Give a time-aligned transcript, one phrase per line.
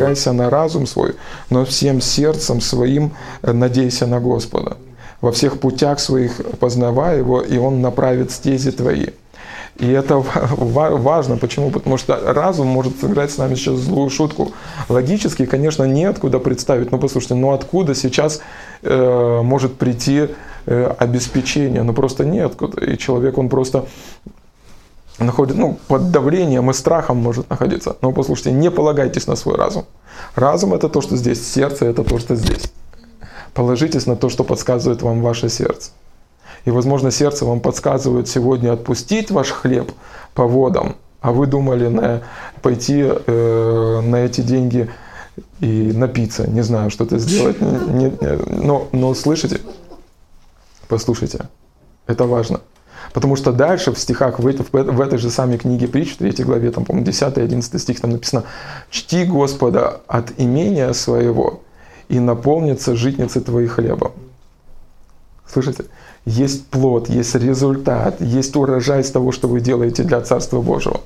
[0.00, 1.14] полагайся на разум свой,
[1.50, 4.76] но всем сердцем своим э, надейся на Господа.
[5.20, 9.06] Во всех путях своих познавай Его, и Он направит стези твои.
[9.78, 11.36] И это важно.
[11.36, 11.70] Почему?
[11.70, 14.52] Потому что разум может сыграть с нами сейчас злую шутку.
[14.88, 16.92] Логически, конечно, неоткуда представить.
[16.92, 18.40] Но послушайте, ну откуда сейчас
[18.82, 20.28] э, может прийти
[20.70, 21.82] э, обеспечение?
[21.82, 22.84] Ну просто неоткуда.
[22.84, 23.84] И человек, он просто
[25.18, 27.96] находит, ну, под давлением и страхом может находиться.
[28.00, 29.84] Но послушайте, не полагайтесь на свой разум.
[30.34, 32.72] Разум это то, что здесь, сердце это то, что здесь.
[33.52, 35.90] Положитесь на то, что подсказывает вам ваше сердце.
[36.64, 39.90] И, возможно, сердце вам подсказывает сегодня отпустить ваш хлеб
[40.34, 42.22] по водам, а вы думали на,
[42.62, 44.90] пойти э, на эти деньги
[45.60, 47.60] и напиться, не знаю, что-то сделать.
[47.60, 48.12] Не, не,
[48.46, 49.60] но, но слышите?
[50.90, 51.48] Послушайте,
[52.08, 52.60] это важно.
[53.12, 56.44] Потому что дальше в стихах, в, этой, в этой же самой книге притч, в 3
[56.44, 58.42] главе, там, по-моему, 10-11 стих, там написано
[58.90, 61.60] «Чти Господа от имения своего,
[62.08, 64.10] и наполнится житницы твои хлебом».
[65.46, 65.84] Слышите?
[66.24, 71.00] Есть плод, есть результат, есть урожай из того, что вы делаете для Царства Божьего.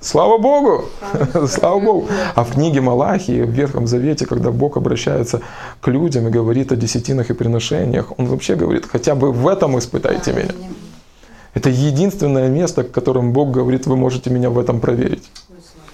[0.00, 0.84] Слава Богу!
[1.48, 2.08] Слава Богу!
[2.34, 5.40] А в книге Малахии, в Ветхом Завете, когда Бог обращается
[5.80, 9.76] к людям и говорит о десятинах и приношениях, Он вообще говорит, хотя бы в этом
[9.76, 10.52] испытайте меня.
[11.54, 15.28] Это единственное место, к которому Бог говорит, вы можете меня в этом проверить.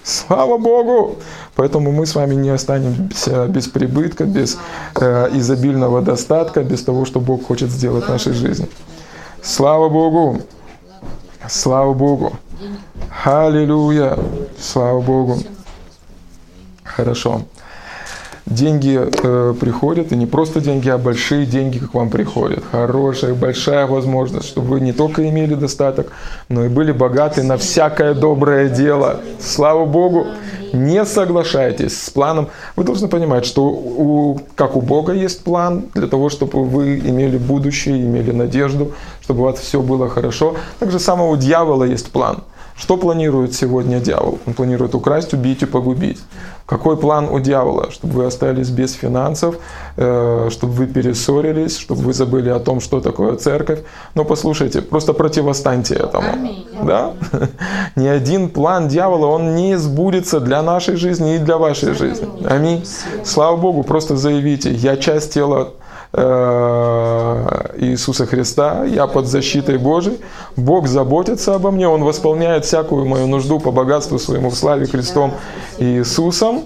[0.03, 1.15] Слава Богу!
[1.55, 4.59] Поэтому мы с вами не останемся без прибытка, без
[5.01, 8.67] э, изобильного достатка, без того, что Бог хочет сделать в нашей жизни.
[9.41, 10.41] Слава Богу!
[11.49, 12.33] Слава Богу!
[13.23, 14.17] Аллилуйя!
[14.59, 15.37] Слава Богу!
[16.83, 17.41] Хорошо.
[18.45, 22.63] Деньги э, приходят, и не просто деньги, а большие деньги к вам приходят.
[22.71, 26.11] Хорошая, большая возможность, чтобы вы не только имели достаток,
[26.47, 29.21] но и были богаты на всякое доброе дело.
[29.39, 30.27] Слава Богу!
[30.75, 32.49] Не соглашайтесь с планом.
[32.75, 37.37] Вы должны понимать, что у, как у Бога есть план для того, чтобы вы имели
[37.37, 38.91] будущее, имели надежду,
[39.21, 40.55] чтобы у вас все было хорошо.
[40.79, 42.43] Так же самое у дьявола есть план–
[42.77, 44.39] что планирует сегодня дьявол?
[44.45, 46.19] Он планирует украсть, убить и погубить.
[46.65, 47.89] Какой план у дьявола?
[47.91, 49.55] Чтобы вы остались без финансов,
[49.95, 53.79] э, чтобы вы перессорились, чтобы вы забыли о том, что такое церковь.
[54.13, 56.27] Но послушайте, просто противостаньте этому.
[56.83, 57.13] Да?
[57.95, 62.27] Ни один план дьявола, он не сбудется для нашей жизни и для вашей жизни.
[62.45, 62.83] Аминь.
[63.23, 65.69] Слава Богу, просто заявите, я часть тела
[67.77, 70.19] Иисуса Христа, я под защитой Божией,
[70.55, 75.33] Бог заботится обо мне, Он восполняет всякую мою нужду по богатству своему в славе Христом
[75.77, 76.63] Иисусом.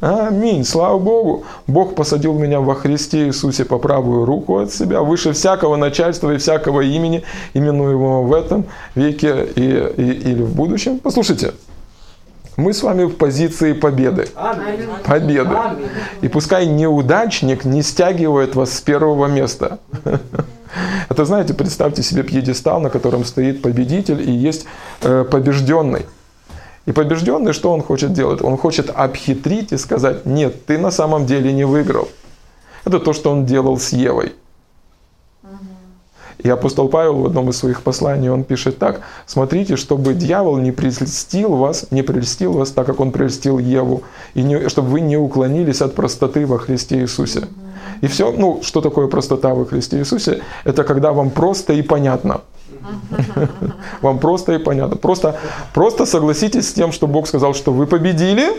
[0.00, 0.64] Аминь.
[0.64, 1.44] Слава Богу.
[1.66, 6.38] Бог посадил меня во Христе Иисусе по правую руку от себя, выше всякого начальства и
[6.38, 8.64] всякого имени, именуемого в этом
[8.94, 11.00] веке и, и, или в будущем.
[11.00, 11.52] Послушайте,
[12.60, 14.28] мы с вами в позиции победы.
[15.04, 15.50] Победы.
[16.20, 19.78] И пускай неудачник не стягивает вас с первого места.
[21.08, 24.66] Это, знаете, представьте себе пьедестал, на котором стоит победитель и есть
[25.02, 26.06] э, побежденный.
[26.86, 28.42] И побежденный, что он хочет делать?
[28.42, 32.08] Он хочет обхитрить и сказать, нет, ты на самом деле не выиграл.
[32.84, 34.32] Это то, что он делал с Евой.
[36.42, 40.72] И апостол Павел в одном из своих посланий, он пишет так, смотрите, чтобы дьявол не
[40.72, 44.02] прельстил вас, не прельстил вас, так как он прельстил Еву,
[44.34, 47.48] и не, чтобы вы не уклонились от простоты во Христе Иисусе.
[48.00, 50.42] И все, ну, что такое простота во Христе Иисусе?
[50.64, 52.40] Это когда вам просто и понятно.
[54.00, 54.96] Вам просто и понятно.
[54.96, 55.38] Просто,
[55.74, 58.52] просто согласитесь с тем, что Бог сказал, что вы победили,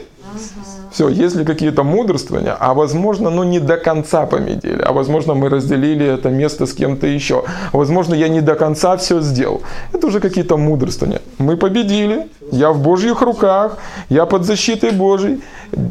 [0.91, 6.06] все, если какие-то мудрствования, а возможно, ну не до конца победили, а возможно мы разделили
[6.06, 9.62] это место с кем-то еще, а возможно я не до конца все сделал.
[9.94, 11.22] Это уже какие-то мудрствования.
[11.38, 13.78] Мы победили, я в Божьих руках,
[14.09, 15.41] я под защитой Божьей,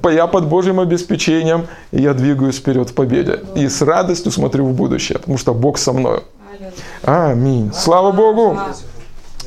[0.05, 3.41] я под Божьим обеспечением, и я двигаюсь вперед в победе.
[3.55, 6.21] И с радостью смотрю в будущее, потому что Бог со мной.
[7.05, 7.73] Аминь.
[7.75, 8.59] Слава Богу!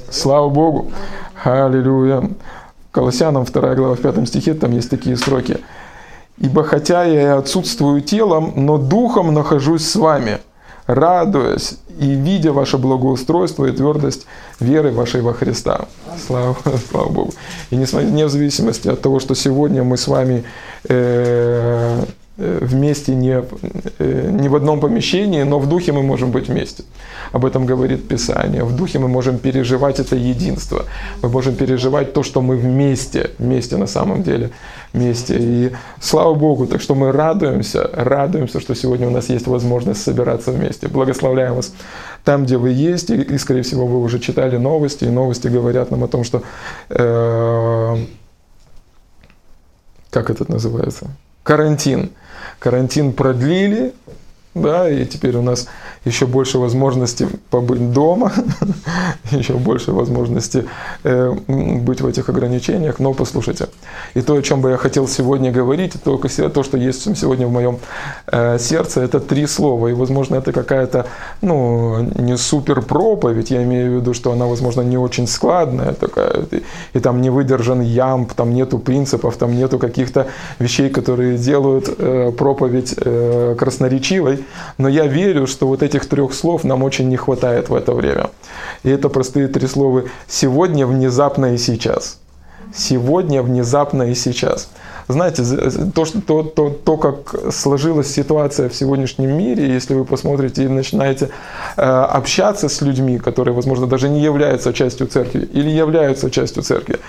[0.10, 0.92] Слава Богу!
[1.44, 2.30] Аллилуйя!
[2.94, 5.58] Колоссянам 2 глава в 5 стихе, там есть такие строки.
[6.38, 10.38] «Ибо хотя я и отсутствую телом, но духом нахожусь с вами,
[10.86, 14.28] радуясь и видя ваше благоустройство и твердость
[14.60, 15.88] веры вашей во Христа».
[16.28, 16.56] Слава,
[16.92, 17.34] слава Богу.
[17.72, 20.44] И несмотря, не в зависимости от того, что сегодня мы с вами
[20.88, 22.04] э,
[22.38, 23.44] вместе не,
[24.00, 26.84] э, не в одном помещении, но в духе мы можем быть вместе.
[27.32, 28.64] Об этом говорит Писание.
[28.64, 30.86] В духе мы можем переживать это единство.
[31.22, 34.50] Мы можем переживать то, что мы вместе, вместе на самом деле,
[34.94, 35.38] вместе.
[35.40, 40.52] И слава Богу, так что мы радуемся, радуемся, что сегодня у нас есть возможность собираться
[40.52, 40.88] вместе.
[40.88, 41.74] Благословляем вас
[42.24, 45.92] там, где вы есть, и, и скорее всего, вы уже читали новости, и новости говорят
[45.92, 46.42] нам о том, что...
[46.90, 47.96] Э,
[50.10, 51.08] как это называется?
[51.44, 52.12] Карантин.
[52.64, 53.94] Карантин продлили,
[54.56, 55.68] да, и теперь у нас
[56.06, 58.32] еще больше возможности побыть дома,
[59.32, 60.66] еще больше возможности
[61.04, 63.00] э, быть в этих ограничениях.
[63.00, 63.68] Но послушайте,
[64.14, 67.52] и то, о чем бы я хотел сегодня говорить, только то, что есть сегодня в
[67.52, 67.80] моем
[68.28, 69.88] э, сердце, это три слова.
[69.88, 71.08] И, возможно, это какая-то,
[71.42, 76.46] ну, не супер проповедь, я имею в виду, что она, возможно, не очень складная такая,
[76.52, 76.64] и,
[76.94, 80.28] и там не выдержан ямб, там нету принципов, там нету каких-то
[80.60, 84.43] вещей, которые делают э, проповедь э, красноречивой.
[84.78, 88.30] Но я верю, что вот этих трех слов нам очень не хватает в это время.
[88.84, 92.20] И это простые три слова «сегодня», «внезапно» и «сейчас».
[92.76, 94.70] Сегодня, внезапно и сейчас.
[95.08, 95.44] Знаете,
[95.94, 100.68] то, что, то, то, то, как сложилась ситуация в сегодняшнем мире, если вы посмотрите и
[100.68, 101.30] начинаете
[101.78, 107.00] э, общаться с людьми, которые, возможно, даже не являются частью церкви или являются частью церкви,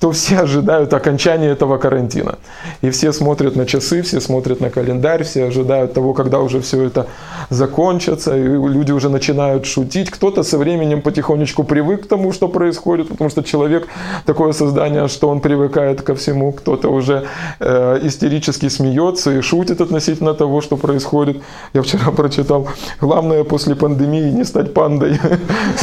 [0.00, 2.38] то все ожидают окончания этого карантина.
[2.82, 6.82] И все смотрят на часы, все смотрят на календарь, все ожидают того, когда уже все
[6.82, 7.06] это
[7.50, 10.10] закончится, и люди уже начинают шутить.
[10.10, 13.88] Кто-то со временем потихонечку привык к тому, что происходит, потому что человек
[14.26, 16.52] такое создание, что он привыкает ко всему.
[16.52, 17.26] Кто-то уже
[17.60, 21.42] э, истерически смеется и шутит относительно того, что происходит.
[21.72, 22.68] Я вчера прочитал,
[23.00, 25.18] главное после пандемии не стать пандой,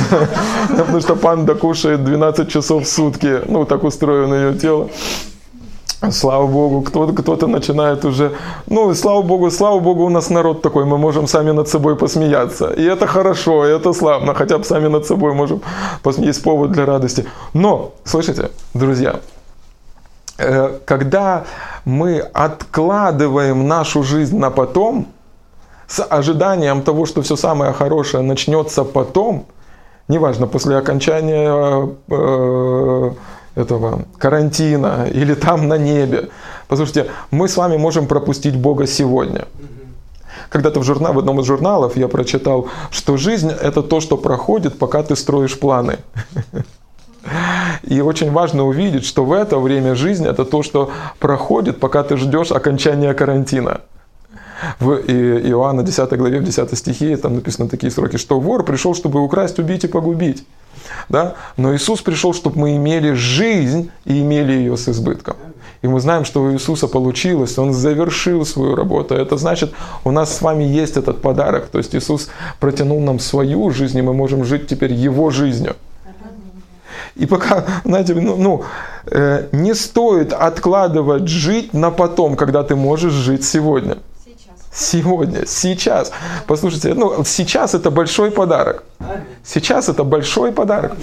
[0.69, 3.41] потому что панда кушает 12 часов в сутки.
[3.47, 4.89] Ну, так устроено ее тело.
[6.09, 8.31] Слава Богу, кто-то кто начинает уже,
[8.67, 12.71] ну, слава Богу, слава Богу, у нас народ такой, мы можем сами над собой посмеяться.
[12.71, 15.61] И это хорошо, и это славно, хотя бы сами над собой можем,
[16.17, 17.25] есть повод для радости.
[17.53, 19.19] Но, слышите, друзья,
[20.85, 21.45] когда
[21.85, 25.07] мы откладываем нашу жизнь на потом,
[25.87, 29.45] с ожиданием того, что все самое хорошее начнется потом,
[30.07, 33.11] неважно, после окончания э,
[33.55, 36.29] этого карантина или там на небе.
[36.69, 39.47] Послушайте, мы с вами можем пропустить Бога сегодня.
[40.49, 44.79] Когда-то в, журнал, в одном из журналов я прочитал, что жизнь– это то, что проходит,
[44.79, 45.97] пока ты строишь планы.
[47.83, 52.17] И очень важно увидеть, что в это время жизнь– это то, что проходит, пока ты
[52.17, 53.81] ждешь окончания карантина.
[54.79, 59.19] В Иоанна 10 главе, в 10 стихе, там написаны такие сроки, что вор пришел, чтобы
[59.19, 60.45] украсть, убить и погубить.
[61.09, 61.35] Да?
[61.57, 65.35] Но Иисус пришел, чтобы мы имели жизнь и имели ее с избытком.
[65.81, 69.15] И мы знаем, что у Иисуса получилось, Он завершил свою работу.
[69.15, 69.73] Это значит,
[70.03, 71.69] у нас с вами есть этот подарок.
[71.71, 72.29] То есть Иисус
[72.59, 75.75] протянул нам свою жизнь, и мы можем жить теперь Его жизнью.
[77.15, 78.63] И пока, знаете, ну, ну
[79.05, 83.97] э, не стоит откладывать жить на потом, когда ты можешь жить сегодня.
[84.73, 86.11] Сегодня, сейчас.
[86.47, 88.83] Послушайте, ну, сейчас это большой подарок.
[89.43, 90.93] Сейчас это большой подарок.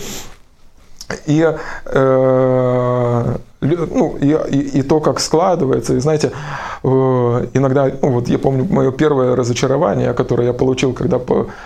[1.27, 5.95] И, э, ну, и, и, и то, как складывается.
[5.95, 6.31] И знаете,
[6.85, 11.19] э, иногда, ну, вот я помню мое первое разочарование, которое я получил, когда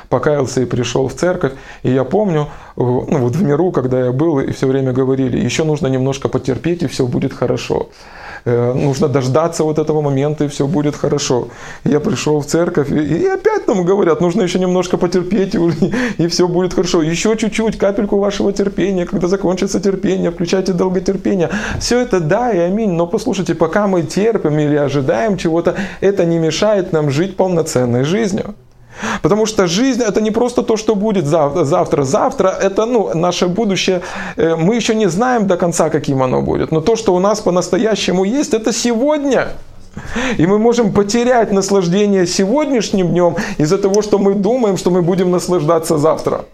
[0.08, 1.52] покаялся и пришел в церковь.
[1.82, 2.46] И я помню, э,
[2.76, 6.82] ну, вот в миру, когда я был, и все время говорили, еще нужно немножко потерпеть,
[6.82, 7.88] и все будет хорошо.
[8.44, 11.48] Э, нужно дождаться вот этого момента, и все будет хорошо.
[11.84, 15.58] Я пришел в церковь, и, опять нам говорят, нужно еще немножко потерпеть, и,
[16.18, 17.02] и все будет хорошо.
[17.02, 21.50] Еще чуть-чуть, капельку вашего терпения, когда закончится терпение, включайте долготерпение.
[21.78, 26.38] Все это да и аминь, но послушайте, пока мы терпим или ожидаем чего-то, это не
[26.38, 28.54] мешает нам жить полноценной жизнью.
[29.22, 32.04] Потому что жизнь это не просто то, что будет завтра.
[32.04, 34.02] Завтра это ну, наше будущее.
[34.36, 36.72] Э, мы еще не знаем до конца, каким оно будет.
[36.72, 39.48] Но то, что у нас по-настоящему есть, это сегодня.
[40.38, 45.30] И мы можем потерять наслаждение сегодняшним днем из-за того, что мы думаем, что мы будем
[45.30, 46.44] наслаждаться завтра.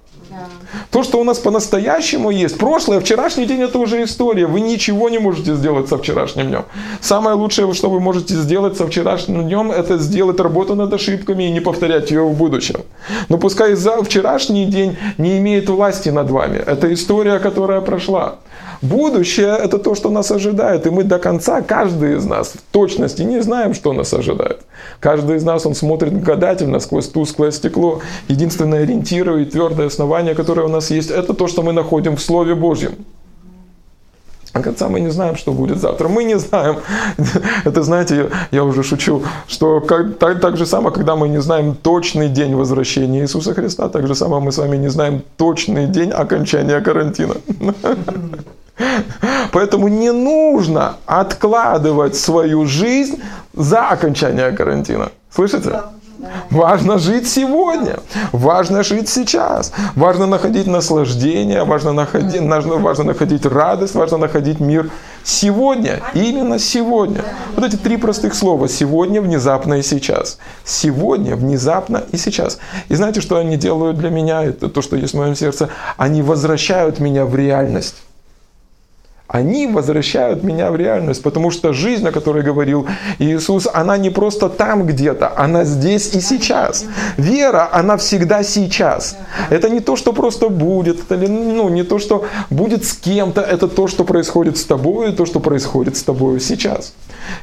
[0.91, 4.47] То, что у нас по-настоящему есть, прошлое, вчерашний день это уже история.
[4.47, 6.65] Вы ничего не можете сделать со вчерашним днем.
[7.01, 11.51] Самое лучшее, что вы можете сделать со вчерашним днем, это сделать работу над ошибками и
[11.51, 12.81] не повторять ее в будущем.
[13.29, 16.57] Но пускай за вчерашний день не имеет власти над вами.
[16.57, 18.37] Это история, которая прошла.
[18.81, 23.23] Будущее– это то, что нас ожидает, и мы до конца, каждый из нас в точности
[23.23, 24.61] не знаем, что нас ожидает.
[25.01, 28.01] Каждый из нас, он смотрит гадательно сквозь тусклое стекло.
[28.29, 32.21] Единственное ориентир и твердое основание, которое у нас есть, это то, что мы находим в
[32.21, 32.93] Слове Божьем.
[34.53, 36.09] А конца мы не знаем, что будет завтра.
[36.09, 36.79] Мы не знаем.
[37.65, 41.75] Это, знаете, я, уже шучу, что как, так, так же самое, когда мы не знаем
[41.75, 46.11] точный день возвращения Иисуса Христа, так же самое мы с вами не знаем точный день
[46.11, 47.35] окончания карантина.
[49.53, 53.21] Поэтому не нужно откладывать свою жизнь
[53.55, 55.11] за окончание карантина.
[55.31, 55.81] Слышите?
[56.51, 57.99] Важно жить сегодня.
[58.33, 59.73] Важно жить сейчас.
[59.95, 64.91] Важно находить наслаждение, важно находить, важно находить радость, важно находить мир
[65.23, 66.01] сегодня.
[66.15, 67.25] Именно сегодня.
[67.55, 68.69] Вот эти три простых слова.
[68.69, 70.39] Сегодня, внезапно и сейчас.
[70.65, 72.59] Сегодня, внезапно и сейчас.
[72.89, 74.43] И знаете, что они делают для меня?
[74.43, 75.69] Это то, что есть в моем сердце.
[75.97, 77.97] Они возвращают меня в реальность
[79.29, 82.87] они возвращают меня в реальность, потому что жизнь, о которой говорил
[83.19, 86.85] Иисус, она не просто там где-то, она здесь и сейчас.
[87.17, 89.17] Вера, она всегда сейчас.
[89.51, 93.69] Это не то, что просто будет, это ну, не то, что будет с кем-то, это
[93.69, 96.95] то, что происходит с тобой, и то, что происходит с тобой сейчас.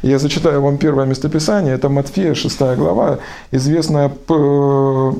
[0.01, 3.19] Я зачитаю вам первое местописание, это Матфея, 6 глава,
[3.51, 5.11] известная Э,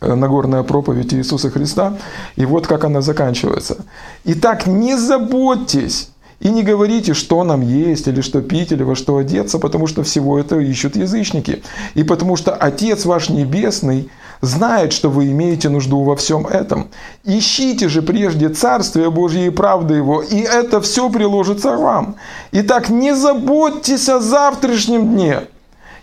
[0.00, 1.96] Нагорная проповедь Иисуса Христа.
[2.36, 3.84] И вот как она заканчивается.
[4.24, 9.16] Итак, не заботьтесь и не говорите, что нам есть, или что пить, или во что
[9.16, 11.62] одеться, потому что всего это ищут язычники.
[11.94, 14.08] И потому что Отец ваш Небесный
[14.40, 16.88] знает, что вы имеете нужду во всем этом.
[17.24, 22.16] Ищите же прежде Царствие Божье и правды Его, и это все приложится к вам.
[22.52, 25.40] Итак, не заботьтесь о завтрашнем дне,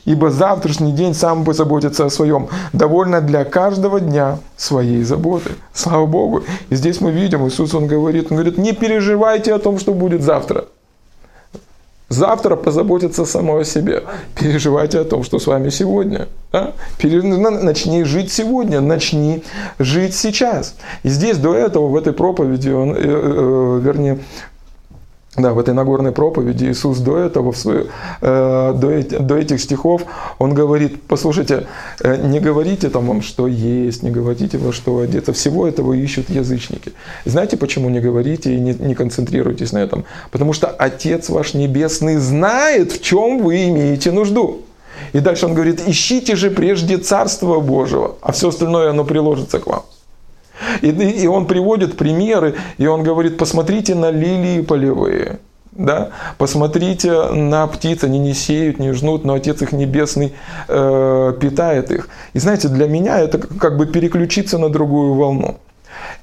[0.05, 2.47] ибо завтрашний день сам позаботится о своем.
[2.73, 5.51] Довольно для каждого дня своей заботы.
[5.73, 6.43] Слава Богу.
[6.69, 10.21] И здесь мы видим, Иисус, Он говорит, Он говорит, не переживайте о том, что будет
[10.21, 10.65] завтра.
[12.07, 14.03] Завтра позаботиться само о себе.
[14.39, 16.27] Переживайте о том, что с вами сегодня.
[16.51, 16.73] Да?
[17.01, 19.43] Начни жить сегодня, начни
[19.79, 20.75] жить сейчас.
[21.01, 24.19] И здесь до этого, в этой проповеди, он, э, э, вернее,
[25.37, 27.87] да, в этой Нагорной проповеди Иисус до этого, в свою,
[28.21, 30.03] э, до, до этих стихов,
[30.39, 31.67] Он говорит, послушайте,
[32.01, 36.29] э, не говорите там вам, что есть, не говорите во что одеться, всего этого ищут
[36.29, 36.93] язычники.
[37.25, 40.05] Знаете, почему не говорите и не, не концентрируйтесь на этом?
[40.31, 44.61] Потому что Отец ваш Небесный знает, в чем вы имеете нужду.
[45.11, 49.67] И дальше Он говорит, ищите же прежде Царство Божьего, а все остальное оно приложится к
[49.67, 49.83] вам.
[50.81, 55.39] И, и он приводит примеры, и он говорит, посмотрите на лилии полевые.
[55.71, 56.11] Да?
[56.37, 60.33] Посмотрите на птиц, они не сеют, не жнут, но Отец их Небесный
[60.69, 62.07] э, питает их.
[62.33, 65.57] И знаете, для меня это как бы переключиться на другую волну.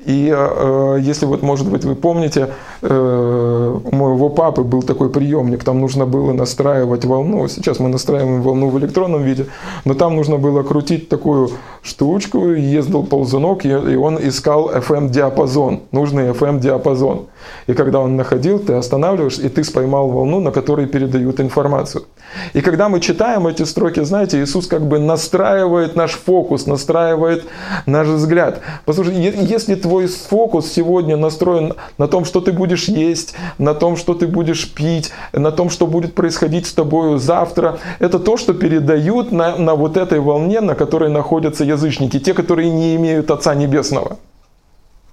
[0.04, 2.48] И э, если вот, может быть, вы помните,
[2.82, 7.46] э, у моего папы был такой приемник, там нужно было настраивать волну.
[7.48, 9.46] Сейчас мы настраиваем волну в электронном виде,
[9.84, 11.50] но там нужно было крутить такую
[11.82, 17.26] штучку, ездил ползунок, и он искал FM-диапазон, нужный FM-диапазон.
[17.68, 22.04] И когда он находил, ты останавливаешь, и ты споймал волну, на которой передают информацию.
[22.52, 27.44] И когда мы читаем эти строки, знаете, Иисус как бы настраивает наш фокус, настраивает
[27.86, 28.60] наш взгляд.
[28.84, 34.14] Послушай, если твой фокус сегодня настроен на том, что ты будешь есть, на том, что
[34.14, 39.32] ты будешь пить, на том, что будет происходить с тобой завтра, это то, что передают
[39.32, 44.18] на, на вот этой волне, на которой находятся язычники, те, которые не имеют Отца Небесного.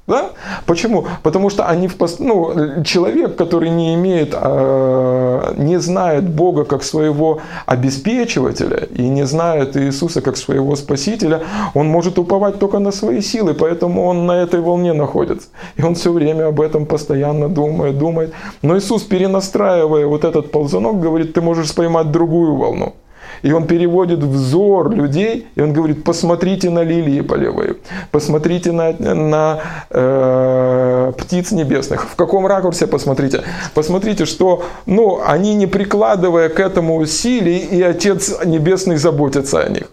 [0.10, 0.32] Да?
[0.66, 1.06] Почему?
[1.22, 2.20] Потому что они в пост...
[2.20, 9.78] ну, человек, который не имеет, э, не знает Бога как своего обеспечивателя и не знает
[9.78, 11.42] Иисуса как своего спасителя,
[11.76, 15.50] он может уповать только на свои силы, поэтому он на этой волне находится.
[15.78, 18.34] И он все время об этом постоянно думает, думает.
[18.64, 22.94] Но Иисус, перенастраивая вот этот ползунок, говорит, ты можешь поймать другую волну.
[23.42, 27.76] И он переводит взор людей, и он говорит, посмотрите на лилии полевые,
[28.12, 32.10] посмотрите на, на э, птиц небесных.
[32.10, 33.44] В каком ракурсе посмотрите?
[33.74, 39.92] Посмотрите, что ну, они не прикладывая к этому усилий, и Отец Небесный заботится о них.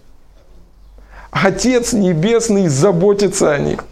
[1.31, 3.85] Отец Небесный заботится о них.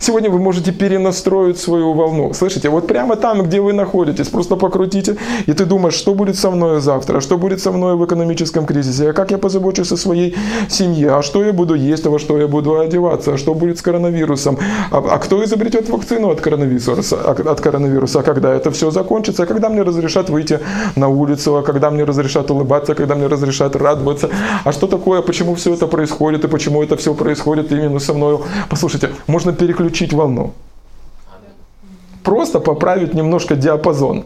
[0.00, 2.32] Сегодня вы можете перенастроить свою волну.
[2.32, 6.50] Слышите, вот прямо там, где вы находитесь, просто покрутите, и ты думаешь, что будет со
[6.50, 10.36] мной завтра, что будет со мной в экономическом кризисе, а как я позабочусь о своей
[10.68, 13.78] семье, а что я буду есть, а во что я буду одеваться, а что будет
[13.78, 14.58] с коронавирусом,
[14.90, 19.46] а, а кто изобретет вакцину от коронавируса, от коронавируса, а когда это все закончится, а
[19.46, 20.60] когда мне разрешат выйти
[20.96, 24.30] на улицу, а когда мне разрешат улыбаться, когда мне разрешат радоваться,
[24.64, 28.38] а что такое, почему все это происходит и почему это все происходит именно со мной.
[28.70, 30.52] Послушайте, можно переключить переключить волну.
[32.22, 34.24] Просто поправить немножко диапазон.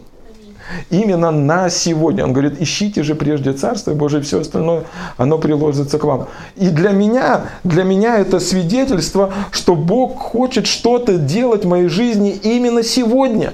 [0.91, 2.25] Именно на сегодня.
[2.25, 4.85] Он говорит, ищите же прежде Царство Божие, все остальное,
[5.19, 6.27] оно приложится к вам.
[6.57, 12.31] И для меня, для меня это свидетельство, что Бог хочет что-то делать в моей жизни
[12.43, 13.53] именно сегодня.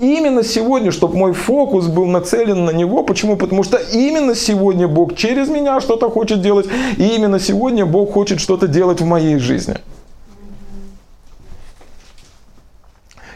[0.00, 3.02] Именно сегодня, чтобы мой фокус был нацелен на Него.
[3.02, 3.36] Почему?
[3.36, 6.66] Потому что именно сегодня Бог через меня что-то хочет делать.
[6.96, 9.76] И именно сегодня Бог хочет что-то делать в моей жизни.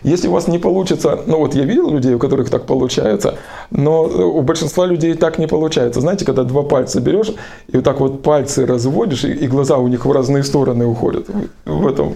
[0.05, 3.39] Если у вас не получится, ну вот я видел людей, у которых так получается,
[3.71, 6.03] но у большинства людей так не получается.
[6.03, 7.33] Знаете, когда два пальца берешь
[7.69, 11.27] и вот так вот пальцы разводишь, и, и глаза у них в разные стороны уходят.
[11.65, 12.15] В этом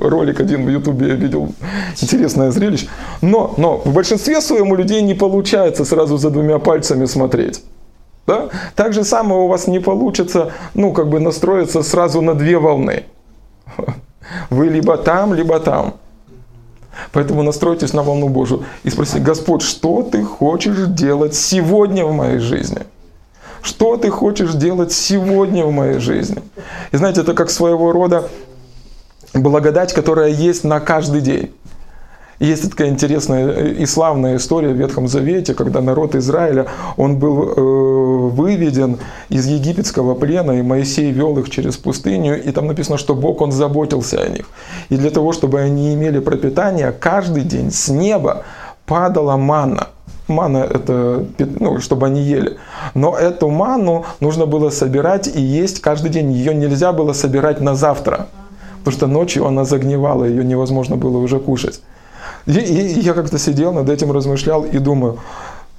[0.00, 1.52] ролик один в Ютубе я видел
[2.00, 2.88] интересное зрелище.
[3.20, 7.62] Но, но в большинстве своем у людей не получается сразу за двумя пальцами смотреть.
[8.26, 8.48] Да?
[8.74, 13.04] Так же самое у вас не получится, ну, как бы настроиться сразу на две волны.
[14.50, 15.94] Вы либо там, либо там.
[17.12, 22.38] Поэтому настройтесь на волну Божию и спросите, Господь, что ты хочешь делать сегодня в моей
[22.38, 22.82] жизни?
[23.62, 26.42] Что ты хочешь делать сегодня в моей жизни?
[26.92, 28.28] И знаете, это как своего рода
[29.34, 31.52] благодать, которая есть на каждый день.
[32.38, 36.66] Есть такая интересная и славная история в Ветхом Завете, когда народ Израиля,
[36.98, 38.98] он был э, выведен
[39.30, 43.52] из египетского плена, и Моисей вел их через пустыню, и там написано, что Бог, он
[43.52, 44.46] заботился о них.
[44.90, 48.44] И для того, чтобы они имели пропитание, каждый день с неба
[48.84, 49.88] падала манна.
[50.28, 52.58] Мана это, ну, чтобы они ели.
[52.94, 56.32] Но эту ману нужно было собирать и есть каждый день.
[56.32, 58.26] Ее нельзя было собирать на завтра,
[58.80, 61.80] потому что ночью она загнивала, ее невозможно было уже кушать.
[62.46, 65.18] И, и я как-то сидел над этим, размышлял и думаю,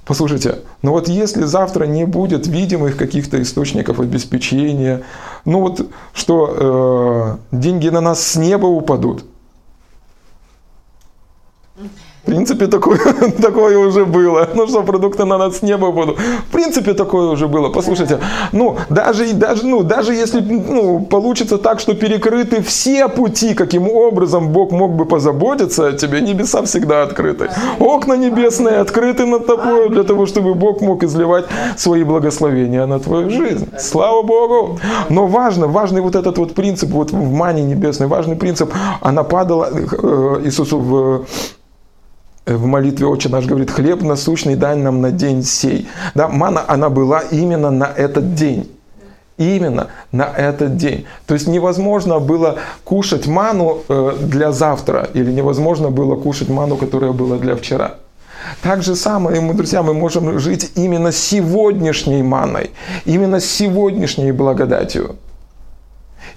[0.04, 5.02] послушайте, ну вот если завтра не будет видимых каких-то источников обеспечения,
[5.44, 9.24] ну вот что э, деньги на нас с неба упадут,
[12.28, 12.98] в принципе, такое,
[13.42, 14.48] такое уже было.
[14.54, 16.18] Ну что, продукты на нас с неба будут.
[16.18, 17.70] В принципе, такое уже было.
[17.70, 18.18] Послушайте,
[18.52, 24.48] ну, даже, даже, ну, даже если ну, получится так, что перекрыты все пути, каким образом
[24.48, 27.48] Бог мог бы позаботиться о тебе, небеса всегда открыты.
[27.80, 31.46] Окна небесные открыты над тобой для того, чтобы Бог мог изливать
[31.78, 33.68] свои благословения на твою жизнь.
[33.78, 34.78] Слава Богу!
[35.08, 38.70] Но важно, важный вот этот вот принцип, вот в мане небесной, важный принцип,
[39.00, 41.24] она падала э, Иисусу в
[42.56, 45.88] в молитве «Отче наш» говорит, хлеб насущный дай нам на день сей.
[46.14, 48.70] Да, мана, она была именно на этот день.
[49.36, 51.06] Именно на этот день.
[51.26, 57.12] То есть невозможно было кушать ману э, для завтра или невозможно было кушать ману, которая
[57.12, 57.94] была для вчера.
[58.62, 62.70] Так же самое, мы, друзья, мы можем жить именно сегодняшней маной,
[63.04, 65.16] именно сегодняшней благодатью.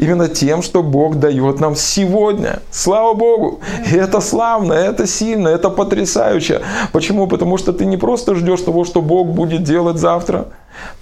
[0.01, 2.59] Именно тем, что Бог дает нам сегодня.
[2.71, 3.59] Слава Богу!
[3.85, 6.61] И это славно, это сильно, это потрясающе.
[6.91, 7.27] Почему?
[7.27, 10.47] Потому что ты не просто ждешь того, что Бог будет делать завтра.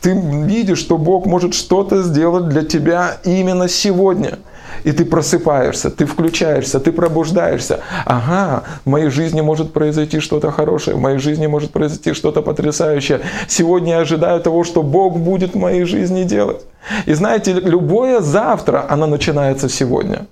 [0.01, 4.37] Ты видишь, что Бог может что-то сделать для тебя именно сегодня
[4.83, 7.79] и ты просыпаешься, ты включаешься, ты пробуждаешься.
[8.05, 13.21] Ага, в моей жизни может произойти что-то хорошее, в моей жизни может произойти что-то потрясающее.
[13.47, 16.61] Сегодня я ожидаю того, что Бог будет в моей жизни делать.
[17.05, 20.27] И знаете, любое завтра, оно начинается сегодня.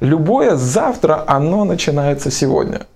[0.00, 2.86] Любое завтра, оно начинается сегодня.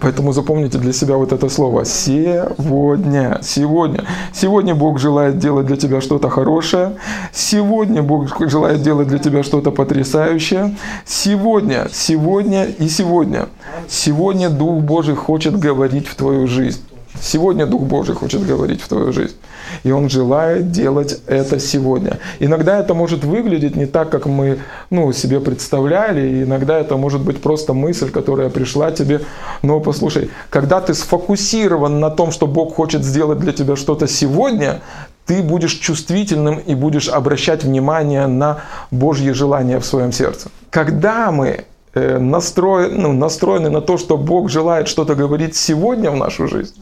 [0.00, 3.40] Поэтому запомните для себя вот это слово «сегодня».
[3.42, 4.04] Сегодня.
[4.32, 6.96] Сегодня Бог желает делать для тебя что-то хорошее.
[7.32, 10.76] Сегодня Бог желает делать для тебя что-то потрясающее.
[11.04, 13.48] Сегодня, сегодня и сегодня.
[13.88, 16.80] Сегодня Дух Божий хочет говорить в твою жизнь.
[17.22, 19.36] Сегодня Дух Божий хочет говорить в твою жизнь.
[19.84, 22.18] И Он желает делать это сегодня.
[22.38, 24.58] Иногда это может выглядеть не так, как мы
[24.90, 26.28] ну, себе представляли.
[26.28, 29.20] И иногда это может быть просто мысль, которая пришла тебе.
[29.62, 34.80] Но послушай, когда ты сфокусирован на том, что Бог хочет сделать для тебя что-то сегодня,
[35.26, 40.48] ты будешь чувствительным и будешь обращать внимание на Божьи желания в своем сердце.
[40.70, 46.16] Когда мы э, настроены, ну, настроены на то, что Бог желает что-то говорить сегодня в
[46.16, 46.74] нашу жизнь,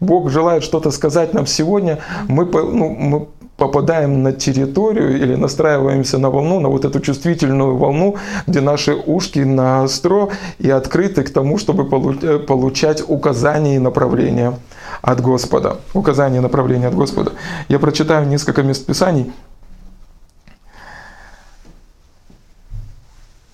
[0.00, 6.30] Бог желает что-то сказать нам сегодня, мы, ну, мы попадаем на территорию или настраиваемся на
[6.30, 10.28] волну, на вот эту чувствительную волну, где наши ушки на остро
[10.58, 11.84] и открыты к тому, чтобы
[12.22, 14.58] э, получать указания и направления
[15.00, 15.78] от Господа.
[15.94, 17.32] Указания и направления от Господа.
[17.68, 19.32] Я прочитаю несколько мест Писаний.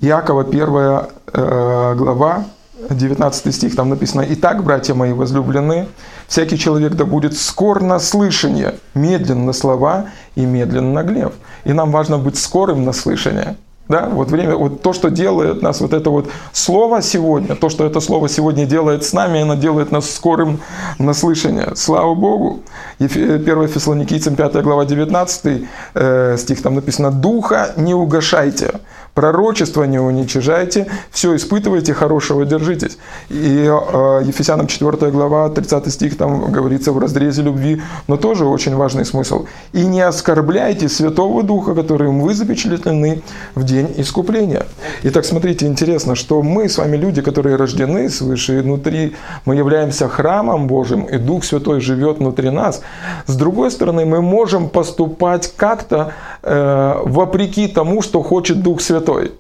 [0.01, 2.45] Иакова, первая э, глава,
[2.91, 5.89] 19 стих, там написано, «Итак, братья мои возлюбленные,
[6.29, 11.33] всякий человек да будет скор на слышание, медленно на слова и медленно на гнев».
[11.65, 13.57] И нам важно быть скорым на слышание.
[13.89, 17.85] Да, вот время, вот то, что делает нас, вот это вот слово сегодня, то, что
[17.85, 20.61] это слово сегодня делает с нами, оно делает нас скорым
[20.99, 21.73] на слышание.
[21.75, 22.61] Слава Богу.
[23.01, 28.81] 1 Фессалоникийцам 5 глава 19 э, стих, там написано, «Духа не угошайте,
[29.15, 32.97] Пророчество не уничижайте, все испытывайте, хорошего держитесь.
[33.29, 38.75] И э, Ефесянам 4 глава, 30 стих, там говорится в разрезе любви, но тоже очень
[38.75, 39.45] важный смысл.
[39.75, 43.23] «И не оскорбляйте Святого Духа, которым вы запечатлены
[43.55, 44.65] в день искупления».
[45.03, 50.09] Итак, смотрите, интересно, что мы с вами люди, которые рождены свыше, и внутри мы являемся
[50.09, 52.81] храмом Божьим, и Дух Святой живет внутри нас.
[53.27, 59.33] С другой стороны, мы можем поступать как-то э, вопреки тому, что хочет Дух Святой Святой.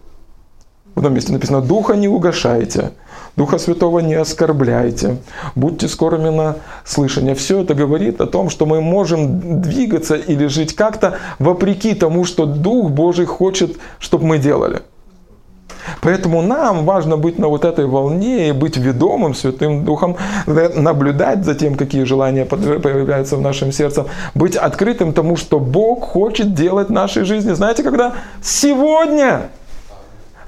[0.94, 2.92] В одном месте написано «Духа не угошайте».
[3.34, 5.16] Духа Святого не оскорбляйте,
[5.54, 7.34] будьте скорыми на слышание.
[7.34, 12.44] Все это говорит о том, что мы можем двигаться или жить как-то вопреки тому, что
[12.44, 14.82] Дух Божий хочет, чтобы мы делали.
[16.00, 21.54] Поэтому нам важно быть на вот этой волне и быть ведомым Святым Духом, наблюдать за
[21.54, 26.92] тем, какие желания появляются в нашем сердце, быть открытым тому, что Бог хочет делать в
[26.92, 27.52] нашей жизни.
[27.52, 28.14] Знаете, когда?
[28.42, 29.42] Сегодня!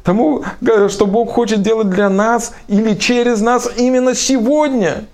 [0.03, 0.43] Тому,
[0.89, 5.05] что Бог хочет делать для нас или через нас именно сегодня–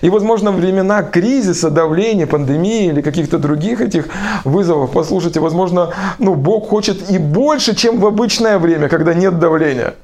[0.00, 4.08] и, возможно, времена кризиса, давления, пандемии или каких-то других этих
[4.44, 9.94] вызовов, послушайте, возможно, ну, Бог хочет и больше, чем в обычное время, когда нет давления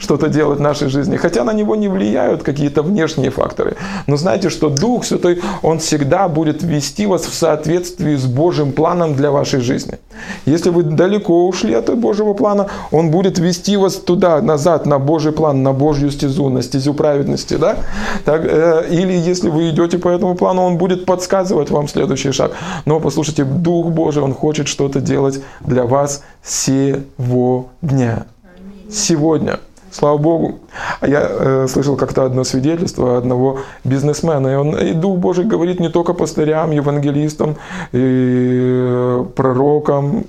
[0.00, 1.16] что-то делать в нашей жизни.
[1.16, 3.76] Хотя на него не влияют какие-то внешние факторы.
[4.06, 9.14] Но знайте, что Дух Святой, Он всегда будет вести вас в соответствии с Божьим планом
[9.14, 9.98] для вашей жизни.
[10.46, 15.32] Если вы далеко ушли от Божьего плана, Он будет вести вас туда, назад, на Божий
[15.32, 17.54] план, на Божью стезу, на стезю праведности.
[17.54, 17.76] Да?
[18.24, 22.52] Так, э, или если вы идете по этому плану, Он будет подсказывать вам следующий шаг.
[22.86, 28.26] Но послушайте, Дух Божий, Он хочет что-то делать для вас сегодня.
[28.90, 29.60] Сегодня.
[30.00, 30.60] Слава Богу.
[31.00, 35.78] А я э, слышал как-то одно свидетельство одного бизнесмена, и, он, и Дух Божий говорит
[35.78, 37.56] не только пастырям, евангелистам,
[37.92, 40.24] и э, пророкам,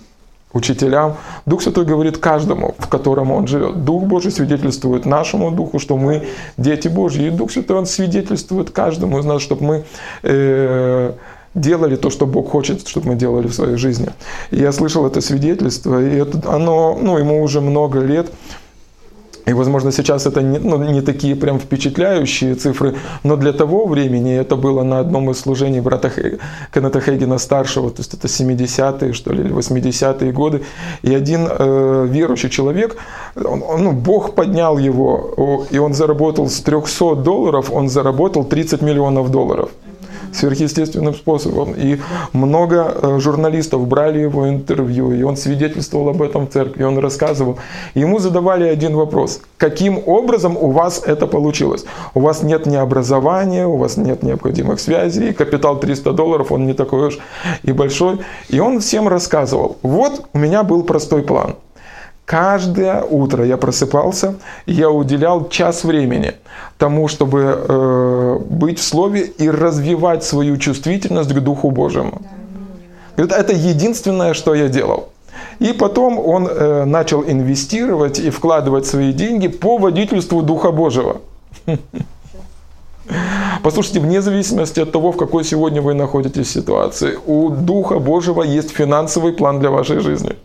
[0.52, 1.16] учителям.
[1.46, 3.86] Дух Святой говорит каждому, в котором он живет.
[3.86, 7.28] Дух Божий свидетельствует нашему Духу, что мы дети Божьи.
[7.28, 9.84] И Дух Святой, Он свидетельствует каждому из нас, чтобы мы
[10.24, 11.14] э,
[11.56, 14.10] делали то, что Бог хочет, чтобы мы делали в своей жизни.
[14.52, 18.32] И я слышал это свидетельство, и это, оно, ну, ему уже много лет,
[19.46, 24.36] и, возможно, сейчас это не, ну, не такие прям впечатляющие цифры, но для того времени
[24.36, 26.38] это было на одном из служений брата Хей,
[26.74, 30.62] Кеннета Хейгена старшего, то есть это 70-е, что ли, или 80-е годы.
[31.02, 32.98] И один э, верующий человек,
[33.36, 38.82] он, он, ну, Бог поднял его, и он заработал с 300 долларов, он заработал 30
[38.82, 39.70] миллионов долларов
[40.34, 41.74] сверхъестественным способом.
[41.74, 42.00] И
[42.34, 47.58] много э, журналистов брали его интервью, и он свидетельствовал об этом в церкви, он рассказывал.
[47.96, 49.42] ему задавали один вопрос.
[49.58, 51.86] Каким образом у вас это получилось?
[52.14, 56.74] У вас нет ни образования, у вас нет необходимых связей, капитал 300 долларов, он не
[56.74, 57.20] такой уж
[57.64, 58.20] и большой.
[58.50, 59.78] И он всем рассказывал.
[59.82, 61.56] Вот у меня был простой план–
[62.32, 66.34] Каждое утро я просыпался, и я уделял час времени
[66.78, 72.22] тому, чтобы э, быть в Слове и развивать свою чувствительность к Духу Божьему.
[73.18, 75.10] Говорит, это единственное, что я делал.
[75.60, 81.18] И потом он э, начал инвестировать и вкладывать свои деньги по водительству Духа Божьего.
[83.62, 88.72] Послушайте, вне зависимости от того, в какой сегодня вы находитесь ситуации, у Духа Божьего есть
[88.72, 90.38] финансовый план для вашей жизни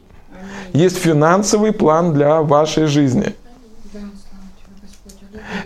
[0.76, 3.34] есть финансовый план для вашей жизни.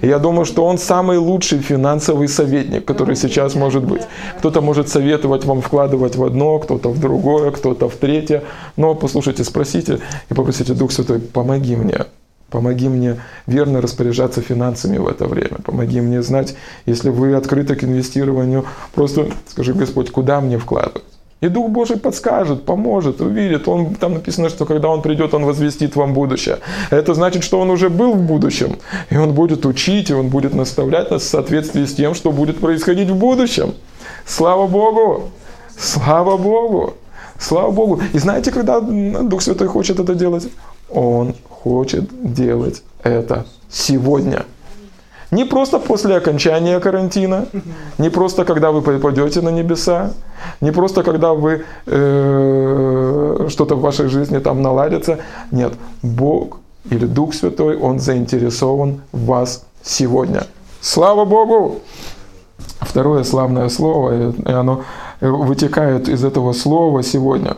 [0.02, 4.02] я думаю, что он самый лучший финансовый советник, который сейчас может быть.
[4.38, 8.42] Кто-то может советовать вам вкладывать в одно, кто-то в другое, кто-то в третье.
[8.76, 12.06] Но послушайте, спросите и попросите, Дух Святой, помоги мне.
[12.50, 15.58] Помоги мне верно распоряжаться финансами в это время.
[15.64, 21.04] Помоги мне знать, если вы открыты к инвестированию, просто скажи, Господь, куда мне вкладывать?
[21.40, 23.66] И Дух Божий подскажет, поможет, увидит.
[23.66, 26.58] Он, там написано, что когда Он придет, Он возвестит вам будущее.
[26.90, 28.76] Это значит, что Он уже был в будущем.
[29.08, 32.60] И Он будет учить, и Он будет наставлять нас в соответствии с тем, что будет
[32.60, 33.74] происходить в будущем.
[34.26, 35.30] Слава Богу!
[35.78, 36.94] Слава Богу!
[37.38, 38.02] Слава Богу!
[38.12, 40.46] И знаете, когда Дух Святой хочет это делать?
[40.90, 44.44] Он хочет делать это сегодня.
[45.30, 47.46] Не просто после окончания карантина,
[47.98, 50.12] не просто когда вы попадете на небеса,
[50.60, 55.18] не просто когда вы э, что-то в вашей жизни там наладится.
[55.52, 56.58] Нет, Бог
[56.90, 60.46] или Дух Святой, Он заинтересован в вас сегодня.
[60.80, 61.80] Слава Богу!
[62.80, 64.82] Второе славное слово, и оно
[65.20, 67.56] вытекает из этого слова сегодня.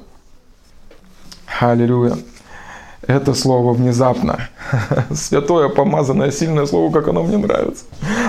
[1.60, 2.16] Аллилуйя
[3.06, 4.48] это слово внезапно.
[5.14, 7.84] Святое, помазанное, сильное слово, как оно мне нравится.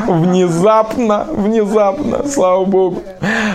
[0.07, 3.03] Внезапно, внезапно, слава Богу.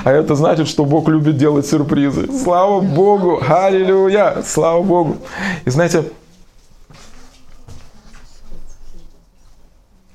[0.05, 2.29] А это значит, что Бог любит делать сюрпризы.
[2.43, 5.17] Слава Богу, аллилуйя, слава Богу.
[5.65, 6.05] И знаете,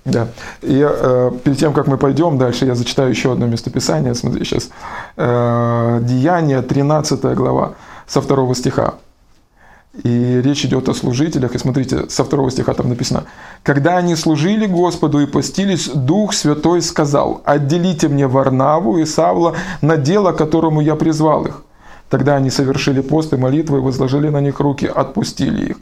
[0.06, 0.28] Да.
[0.62, 4.14] И э, перед тем, как мы пойдем дальше, я зачитаю еще одно местописание.
[4.16, 4.70] Смотри, сейчас.
[5.16, 7.74] Э, Деяние, 13 глава,
[8.06, 8.96] со второго стиха.
[10.02, 11.54] И речь идет о служителях.
[11.54, 13.26] И смотрите, со второго стиха там написано.
[13.62, 19.98] «Когда они служили Господу и постились, Дух Святой сказал, «Отделите мне Варнаву и Савла на
[19.98, 21.64] дело, которому я призвал их».
[22.10, 25.78] Тогда они совершили пост и молитвы, возложили на них руки, отпустили их.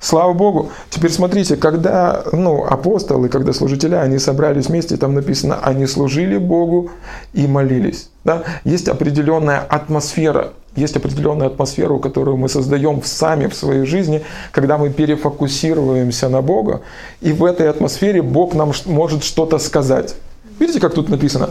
[0.00, 0.70] Слава Богу.
[0.90, 6.90] Теперь смотрите, когда ну, апостолы, когда служители, они собрались вместе, там написано, они служили Богу
[7.32, 8.10] и молились.
[8.24, 8.42] Да?
[8.64, 14.90] Есть определенная атмосфера, есть определенная атмосфера, которую мы создаем сами в своей жизни, когда мы
[14.90, 16.80] перефокусируемся на Бога,
[17.20, 20.14] и в этой атмосфере Бог нам может что-то сказать.
[20.58, 21.50] Видите, как тут написано?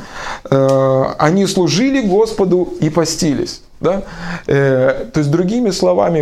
[0.50, 3.62] Э, они служили Господу и постились.
[3.80, 4.04] Да?
[4.48, 6.22] Э, то есть, другими словами,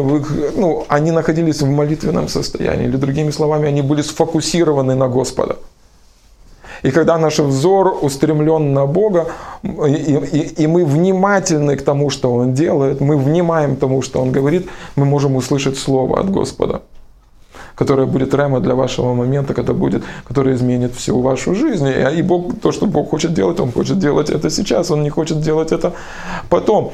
[0.56, 5.56] ну, они находились в молитвенном состоянии, или другими словами, они были сфокусированы на Господа.
[6.84, 9.28] И когда наш взор устремлен на Бога,
[9.64, 14.32] и, и, и мы внимательны к тому, что Он делает, мы внимаем тому, что Он
[14.32, 16.82] говорит, мы можем услышать Слово от Господа
[17.76, 21.88] которое будет рема для вашего момента, когда будет, которое изменит всю вашу жизнь.
[22.18, 25.42] И Бог, то, что Бог хочет делать, Он хочет делать это сейчас, Он не хочет
[25.42, 25.94] делать это
[26.50, 26.94] потом.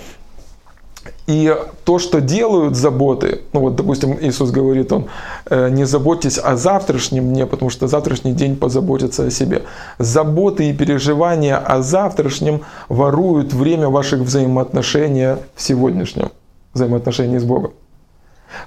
[1.32, 5.06] И то, что делают заботы, ну вот, допустим, Иисус говорит, он,
[5.50, 9.62] э, не заботьтесь о завтрашнем дне, потому что завтрашний день позаботится о себе.
[9.98, 16.32] Заботы и переживания о завтрашнем воруют время ваших взаимоотношений в сегодняшнем,
[16.74, 17.72] взаимоотношении с Богом.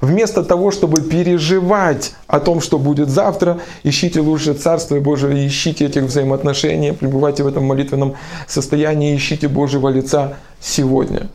[0.00, 6.05] Вместо того, чтобы переживать о том, что будет завтра, ищите лучше Царство Божие, ищите этих
[6.05, 8.14] взаимоотношений, пребывайте в этом молитвенном
[8.48, 11.29] состоянии, ищите Божьего лица сегодня.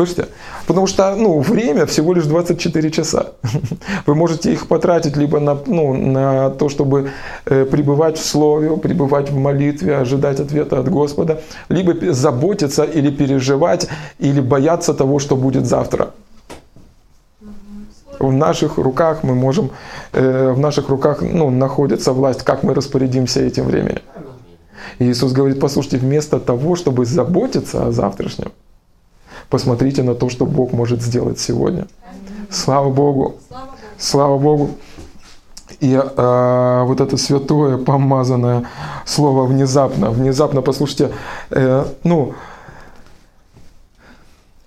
[0.00, 0.28] Слышите?
[0.66, 3.26] Потому что ну, время всего лишь 24 часа.
[4.06, 7.10] Вы можете их потратить либо на, ну, на то, чтобы
[7.44, 13.88] э, пребывать в Слове, пребывать в молитве, ожидать ответа от Господа, либо заботиться или переживать,
[14.18, 16.08] или бояться того, что будет завтра
[18.18, 19.70] в наших руках мы можем,
[20.12, 24.02] э, в наших руках ну, находится власть, как мы распорядимся этим временем.
[24.98, 28.52] И Иисус говорит, послушайте, вместо того, чтобы заботиться о завтрашнем,
[29.50, 31.86] посмотрите на то, что Бог может сделать сегодня.
[32.50, 33.34] Слава Богу!
[33.98, 34.70] Слава Богу!
[35.80, 38.64] И э, вот это святое, помазанное
[39.06, 41.10] слово внезапно, внезапно, послушайте,
[41.50, 42.34] э, ну,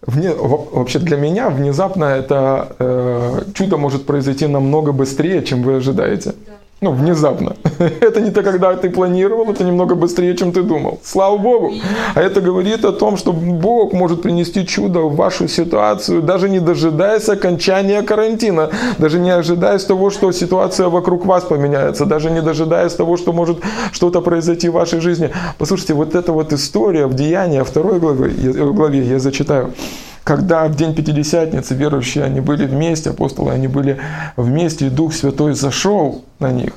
[0.06, 6.34] Вне, вообще для меня внезапно это э, чудо может произойти намного быстрее, чем вы ожидаете.
[6.46, 6.54] Да.
[6.84, 7.56] Ну, внезапно.
[8.02, 11.00] Это не то, когда ты планировал, это немного быстрее, чем ты думал.
[11.04, 11.72] Слава Богу.
[12.16, 16.60] А это говорит о том, что Бог может принести чудо в вашу ситуацию, даже не
[16.60, 22.94] дожидаясь окончания карантина, даже не ожидаясь того, что ситуация вокруг вас поменяется, даже не дожидаясь
[22.94, 23.58] того, что может
[23.94, 25.30] что-то произойти в вашей жизни.
[25.58, 28.30] Послушайте, вот эта вот история в Деянии, второй главе,
[28.74, 29.72] главе я зачитаю
[30.24, 34.00] когда в день Пятидесятницы верующие, они были вместе, апостолы, они были
[34.38, 36.74] вместе, и Дух Святой зашел на них.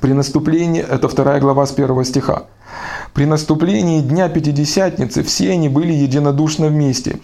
[0.00, 2.44] При наступлении, это вторая глава с первого стиха.
[3.12, 7.18] При наступлении Дня Пятидесятницы все они были единодушно вместе.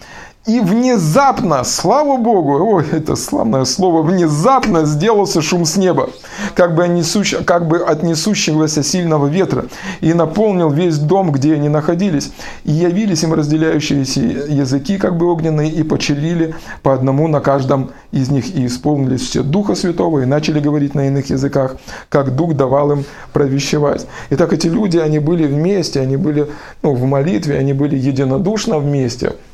[0.47, 6.09] И внезапно, слава Богу, ой, это славное слово, внезапно сделался шум с неба,
[6.55, 9.65] как бы, несущ, как бы от несущегося сильного ветра,
[9.99, 12.31] и наполнил весь дом, где они находились.
[12.63, 18.29] И явились им разделяющиеся языки, как бы огненные, и почелили по одному на каждом из
[18.29, 21.75] них, и исполнились все Духа Святого, и начали говорить на иных языках,
[22.07, 24.07] как Дух давал им провещевать.
[24.29, 26.47] Итак, эти люди, они были вместе, они были
[26.83, 29.33] ну, в молитве, они были единодушно вместе–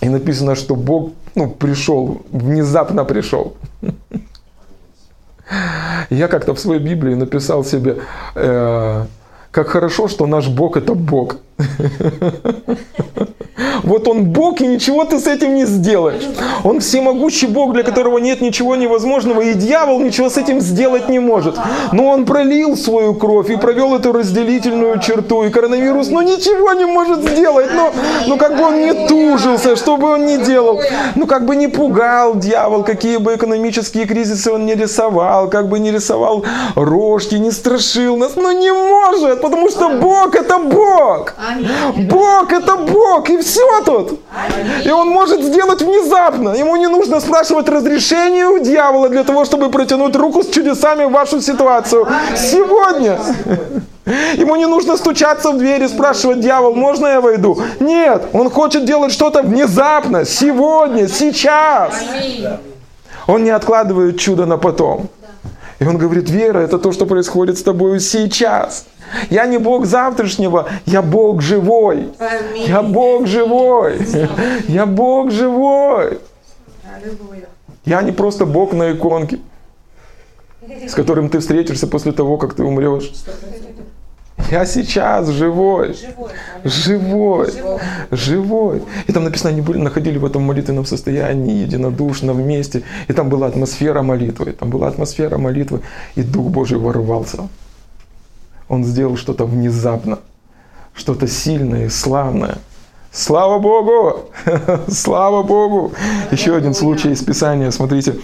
[0.00, 3.56] и написано, что Бог ну, пришел, внезапно пришел.
[6.10, 7.98] Я как-то в своей Библии написал себе,
[8.34, 9.06] э,
[9.50, 11.36] как хорошо, что наш Бог это Бог.
[13.82, 16.22] Вот он Бог, и ничего ты с этим не сделаешь.
[16.64, 21.18] Он всемогущий Бог, для которого нет ничего невозможного, и дьявол ничего с этим сделать не
[21.18, 21.56] может.
[21.92, 26.84] Но он пролил свою кровь и провел эту разделительную черту, и коронавирус, ну ничего не
[26.84, 27.70] может сделать.
[27.74, 27.92] Но,
[28.26, 30.80] ну как бы он не тужился, что бы он ни делал.
[31.14, 35.78] Ну как бы не пугал дьявол, какие бы экономические кризисы он не рисовал, как бы
[35.78, 36.44] не рисовал
[36.74, 38.36] рожки, не страшил нас.
[38.36, 41.34] Но не может, потому что Бог это Бог.
[42.08, 44.20] Бог это Бог, и все тут.
[44.84, 46.50] И он может сделать внезапно.
[46.50, 51.10] Ему не нужно спрашивать разрешение у дьявола для того, чтобы протянуть руку с чудесами в
[51.10, 52.06] вашу ситуацию.
[52.36, 53.18] Сегодня.
[54.36, 57.58] Ему не нужно стучаться в дверь и спрашивать, дьявол, можно я войду?
[57.78, 61.92] Нет, он хочет делать что-то внезапно, сегодня, сейчас.
[63.26, 65.08] Он не откладывает чудо на потом.
[65.78, 68.86] И он говорит, вера– это то, что происходит с тобой сейчас.
[69.30, 72.08] Я не Бог завтрашнего, я Бог живой.
[72.66, 73.98] Я Бог живой.
[74.66, 76.18] Я Бог живой.
[77.84, 79.38] Я не просто Бог на иконке,
[80.86, 83.12] с которым ты встретишься после того, как ты умрешь.
[84.50, 85.94] Я сейчас живой.
[86.64, 87.52] Живой.
[88.10, 88.82] Живой.
[89.06, 92.82] И там написано, они были, находили в этом молитвенном состоянии, единодушно, вместе.
[93.08, 94.52] И там была атмосфера молитвы.
[94.52, 95.80] Там была атмосфера молитвы.
[96.16, 97.48] И Дух Божий ворвался.
[98.68, 100.18] Он сделал что-то внезапно.
[100.94, 102.58] Что-то сильное и славное.
[103.12, 104.30] Слава Богу!
[104.88, 105.92] Слава Богу!
[106.30, 107.70] Еще один случай из Писания.
[107.70, 108.16] Смотрите,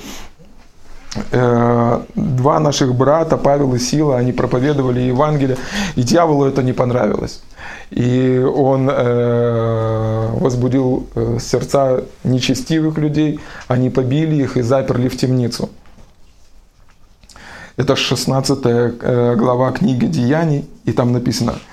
[1.30, 5.56] два наших брата, Павел и Сила, они проповедовали Евангелие,
[5.96, 7.42] и дьяволу это не понравилось.
[7.90, 15.68] И он э, возбудил э, сердца нечестивых людей, они побили их и заперли в темницу.
[17.76, 21.54] Это 16 глава книги Деяний, и там написано–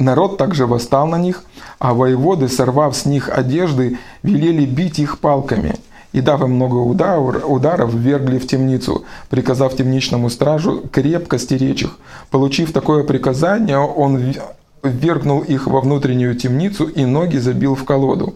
[0.00, 1.44] Народ также восстал на них,
[1.78, 5.74] а воеводы, сорвав с них одежды, велели бить их палками.
[6.12, 11.98] И дав им много ударов, ударов, ввергли в темницу, приказав темничному стражу крепко стеречь их.
[12.30, 14.34] Получив такое приказание, он
[14.82, 18.34] ввергнул их во внутреннюю темницу и ноги забил в колоду.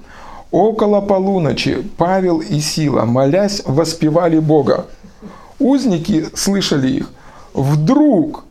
[0.50, 4.84] Около полуночи Павел и Сила, молясь, воспевали Бога.
[5.58, 7.10] Узники слышали их.
[7.54, 8.44] Вдруг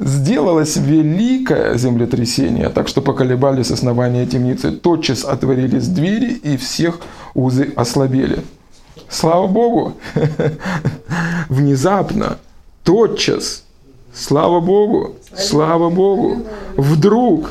[0.00, 4.72] Сделалось великое землетрясение, так что поколебались основания темницы.
[4.72, 7.00] Тотчас отворились двери, и всех
[7.34, 8.42] узы ослабели.
[9.10, 9.92] Слава Богу!
[11.50, 12.38] Внезапно,
[12.82, 13.64] тотчас,
[14.14, 16.44] слава Богу, слава Богу,
[16.78, 17.50] вдруг.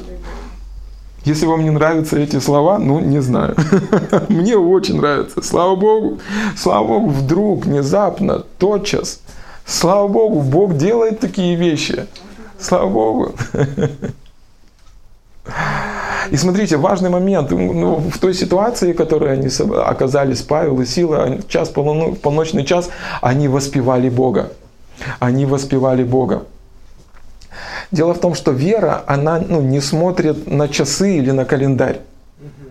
[1.26, 3.56] Если вам не нравятся эти слова, ну, не знаю.
[4.30, 5.44] Мне очень нравится.
[5.44, 6.18] Слава Богу,
[6.58, 9.20] слава Богу, вдруг, внезапно, тотчас.
[9.68, 12.08] Слава Богу, Бог делает такие вещи.
[12.60, 13.34] Слава Богу.
[16.32, 17.50] И смотрите, важный момент.
[17.52, 19.50] Ну, в той ситуации, в которой они
[19.84, 22.89] оказались, Павел и Сила, час, полночный час,
[23.22, 24.52] они воспевали Бога.
[25.19, 26.43] Они воспевали Бога.
[27.91, 32.02] Дело в том, что вера, она ну, не смотрит на часы или на календарь.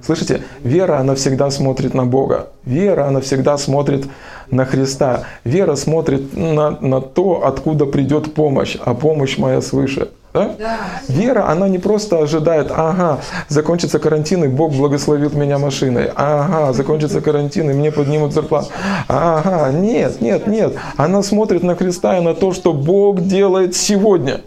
[0.04, 0.42] Слышите?
[0.62, 2.48] Вера, она всегда смотрит на Бога.
[2.64, 4.06] Вера, она всегда смотрит
[4.50, 5.24] на Христа.
[5.44, 10.08] Вера смотрит на, на то, откуда придет помощь, а помощь моя свыше.
[10.34, 10.54] Да?
[10.58, 10.78] Да.
[11.08, 16.10] Вера, она не просто ожидает, ага, закончится карантин, и Бог благословит меня машиной.
[16.14, 18.68] Ага, закончится карантин, и мне поднимут зарплату.
[19.08, 20.74] Ага, нет, нет, нет.
[20.96, 24.42] Она смотрит на Христа и на то, что Бог делает сегодня.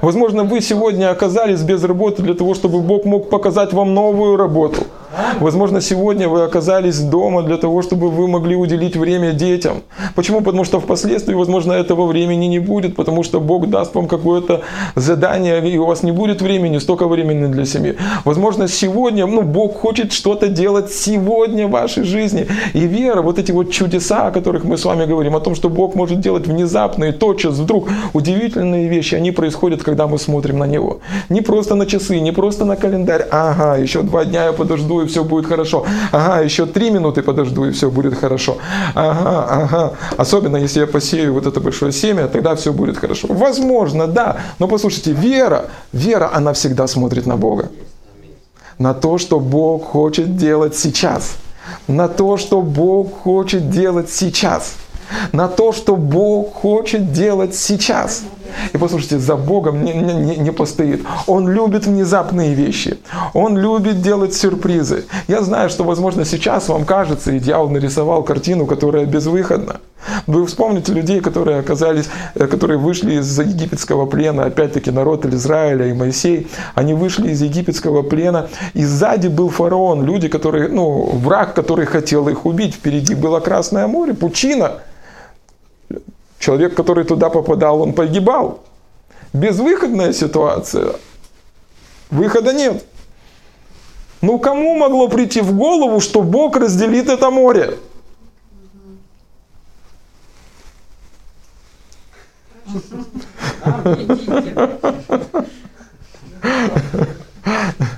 [0.00, 4.86] Возможно, вы сегодня оказались без работы для того, чтобы Бог мог показать вам новую работу.
[5.40, 9.82] Возможно, сегодня вы оказались дома для того, чтобы вы могли уделить время детям.
[10.14, 10.40] Почему?
[10.40, 14.62] Потому что впоследствии, возможно, этого времени не будет, потому что Бог даст вам какое-то
[14.96, 17.96] задание, и у вас не будет времени, столько времени для семьи.
[18.24, 22.46] Возможно, сегодня, ну, Бог хочет что-то делать сегодня в вашей жизни.
[22.74, 25.68] И вера, вот эти вот чудеса, о которых мы с вами говорим, о том, что
[25.68, 31.00] Бог может делать внезапные, тотчас, вдруг, удивительные вещи, они происходят, когда мы смотрим на Него.
[31.28, 33.26] Не просто на часы, не просто на календарь.
[33.30, 35.84] Ага, еще два дня я подожду, и все будет хорошо.
[36.12, 38.58] Ага, еще три минуты подожду, и все будет хорошо.
[38.94, 39.92] Ага, ага.
[40.16, 43.28] Особенно, если я посею вот это большое семя, тогда все будет хорошо.
[43.30, 44.36] Возможно, да.
[44.58, 47.68] Но послушайте, вера, вера, она всегда смотрит на Бога.
[48.78, 51.36] На то, что Бог хочет делать сейчас.
[51.88, 54.76] На то, что Бог хочет делать сейчас
[55.32, 58.22] на то, что Бог хочет делать сейчас.
[58.72, 61.04] И послушайте, за Богом не, не, не постоит.
[61.26, 62.98] Он любит внезапные вещи.
[63.34, 65.04] Он любит делать сюрпризы.
[65.28, 69.80] Я знаю, что, возможно, сейчас вам кажется, и дьявол нарисовал картину, которая безвыходна.
[70.26, 75.92] Вы вспомните людей, которые оказались, э, которые вышли из египетского плена, опять-таки народ Израиля и
[75.92, 81.86] Моисей, они вышли из египетского плена, и сзади был фараон, люди, которые, ну, враг, который
[81.86, 84.72] хотел их убить, впереди было Красное море, пучина–
[86.38, 88.60] Человек, который туда попадал, он погибал.
[89.32, 90.94] Безвыходная ситуация.
[92.10, 92.84] Выхода нет.
[94.20, 97.78] Ну кому могло прийти в голову, что Бог разделит это море?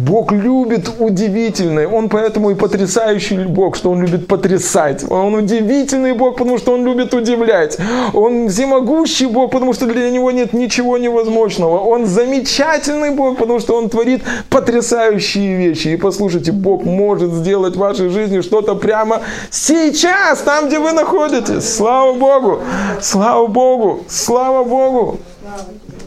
[0.00, 1.86] Бог любит удивительное.
[1.86, 5.04] Он поэтому и потрясающий Бог, что Он любит потрясать.
[5.10, 7.78] Он удивительный Бог, потому что Он любит удивлять.
[8.14, 11.78] Он всемогущий Бог, потому что для Него нет ничего невозможного.
[11.80, 15.88] Он замечательный Бог, потому что Он творит потрясающие вещи.
[15.88, 19.20] И послушайте, Бог может сделать в вашей жизни что-то прямо
[19.50, 21.76] сейчас, там, где вы находитесь.
[21.76, 22.60] Слава Богу!
[23.02, 24.00] Слава Богу!
[24.08, 25.18] Слава Богу!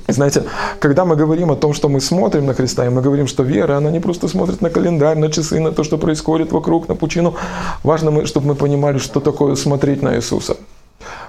[0.08, 0.44] Знаете,
[0.80, 3.78] когда мы говорим о том, что мы смотрим на Христа, и мы говорим, что вера,
[3.78, 7.36] она не просто смотрит на календарь, на часы, на то, что происходит вокруг, на пучину.
[7.84, 10.58] Важно, чтобы мы понимали, что такое смотреть на Иисуса.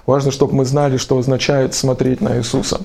[0.07, 2.81] Важно, чтобы мы знали, что означает смотреть на Иисуса.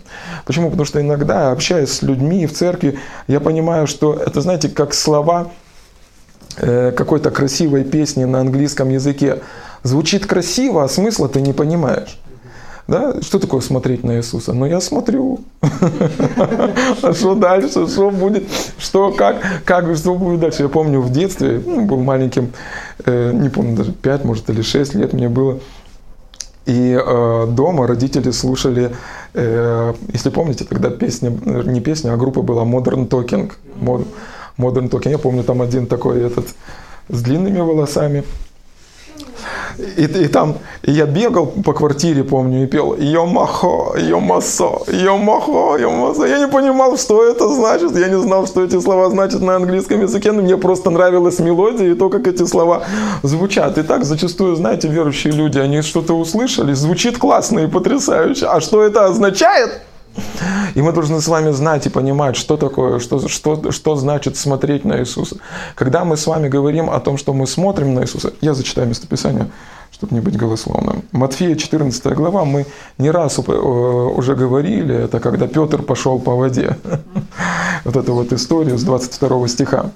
[0.46, 0.70] Почему?
[0.70, 5.50] Потому что иногда, общаясь с людьми в церкви, я понимаю, что это, знаете, как слова
[6.58, 9.40] э, какой-то красивой песни на английском языке.
[9.84, 12.20] Звучит красиво, а смысла ты не понимаешь.
[12.90, 13.22] Да?
[13.22, 14.52] Что такое смотреть на Иисуса?
[14.52, 15.42] Ну, я смотрю.
[15.62, 17.88] А что дальше?
[17.88, 18.46] Что будет?
[18.80, 20.64] Что, как, как, что будет дальше?
[20.64, 22.52] Я помню в детстве, ну, был маленьким,
[23.06, 25.60] э, не помню, даже 5, может, или 6 лет мне было.
[26.66, 28.92] И э, дома родители слушали,
[29.36, 33.52] э, если помните, тогда песня, не песня, а группа была Modern Talking.
[34.58, 35.12] Modern Talking.
[35.12, 36.48] Я помню, там один такой этот
[37.08, 38.24] с длинными волосами.
[39.78, 46.26] И, и там и я бегал по квартире, помню, и пел «Йомахо, йомасо, йомахо, йомасо».
[46.26, 50.02] Я не понимал, что это значит, я не знал, что эти слова значат на английском
[50.02, 52.84] языке, но мне просто нравилась мелодия и то, как эти слова
[53.24, 53.78] звучат.
[53.78, 58.48] И так зачастую, знаете, верующие люди, они что-то услышали, звучит классно и потрясающе.
[58.48, 59.82] А что это означает?
[60.76, 64.86] И мы должны с вами знать и понимать, что такое, что, что, что значит смотреть
[64.86, 65.38] на Иисуса.
[65.76, 69.50] Когда мы с вами говорим о том, что мы смотрим на Иисуса, я зачитаю местописание,
[69.92, 71.04] чтобы не быть голословным.
[71.12, 72.66] Матфея 14 глава, мы
[72.98, 76.78] не раз э, уже говорили, это когда Петр пошел по воде.
[77.86, 79.92] Вот эту вот историю с 22 стиха.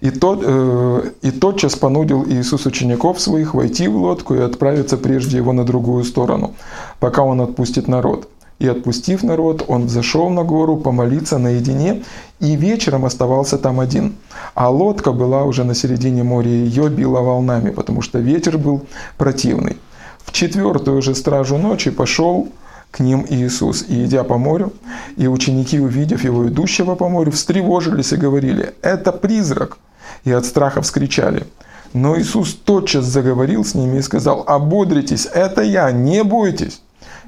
[0.00, 5.38] И, тот, э, и тотчас понудил Иисус учеников своих войти в лодку и отправиться прежде
[5.38, 6.54] его на другую сторону,
[7.00, 8.28] пока он отпустит народ.
[8.58, 12.04] И отпустив народ, он зашел на гору помолиться наедине,
[12.40, 14.14] и вечером оставался там один.
[14.54, 18.86] А лодка была уже на середине моря, и ее било волнами, потому что ветер был
[19.18, 19.76] противный.
[20.24, 22.48] В четвертую же стражу ночи пошел
[22.90, 24.72] к ним Иисус, и идя по морю,
[25.16, 29.76] и ученики, увидев его идущего по морю, встревожились и говорили, «Это призрак!»
[30.24, 31.44] И от страха вскричали.
[31.92, 36.80] Но Иисус тотчас заговорил с ними и сказал, «Ободритесь, это я, не бойтесь!»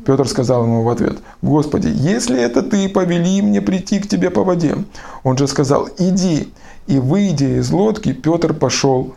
[0.04, 4.44] Петр сказал ему в ответ, «Господи, если это ты, повели мне прийти к тебе по
[4.44, 4.76] воде».
[5.22, 6.52] Он же сказал, «Иди».
[6.86, 9.14] И выйдя из лодки, Петр пошел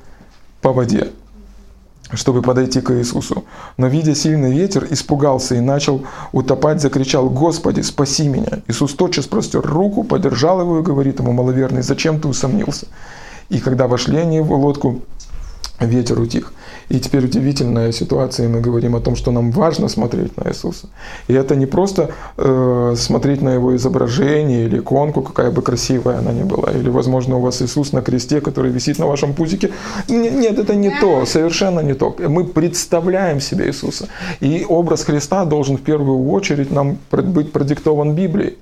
[0.61, 1.11] по воде,
[2.11, 3.45] чтобы подойти к Иисусу.
[3.77, 6.03] Но, видя сильный ветер, испугался и начал
[6.33, 11.81] утопать, закричал, «Господи, спаси меня!» Иисус тотчас простер руку, подержал его и говорит ему, «Маловерный,
[11.81, 12.87] зачем ты усомнился?»
[13.47, 15.01] И когда вошли они в лодку,
[15.79, 16.53] ветер утих.
[16.91, 20.87] И теперь удивительная ситуация, и мы говорим о том, что нам важно смотреть на Иисуса.
[21.29, 26.33] И это не просто э, смотреть на Его изображение или иконку, какая бы красивая она
[26.33, 29.71] ни была, или, возможно, у вас Иисус на кресте, который висит на вашем пузике.
[30.09, 32.13] Нет, это не то, совершенно не то.
[32.27, 34.07] Мы представляем себе Иисуса.
[34.41, 38.57] И образ Христа должен в первую очередь нам быть продиктован Библией.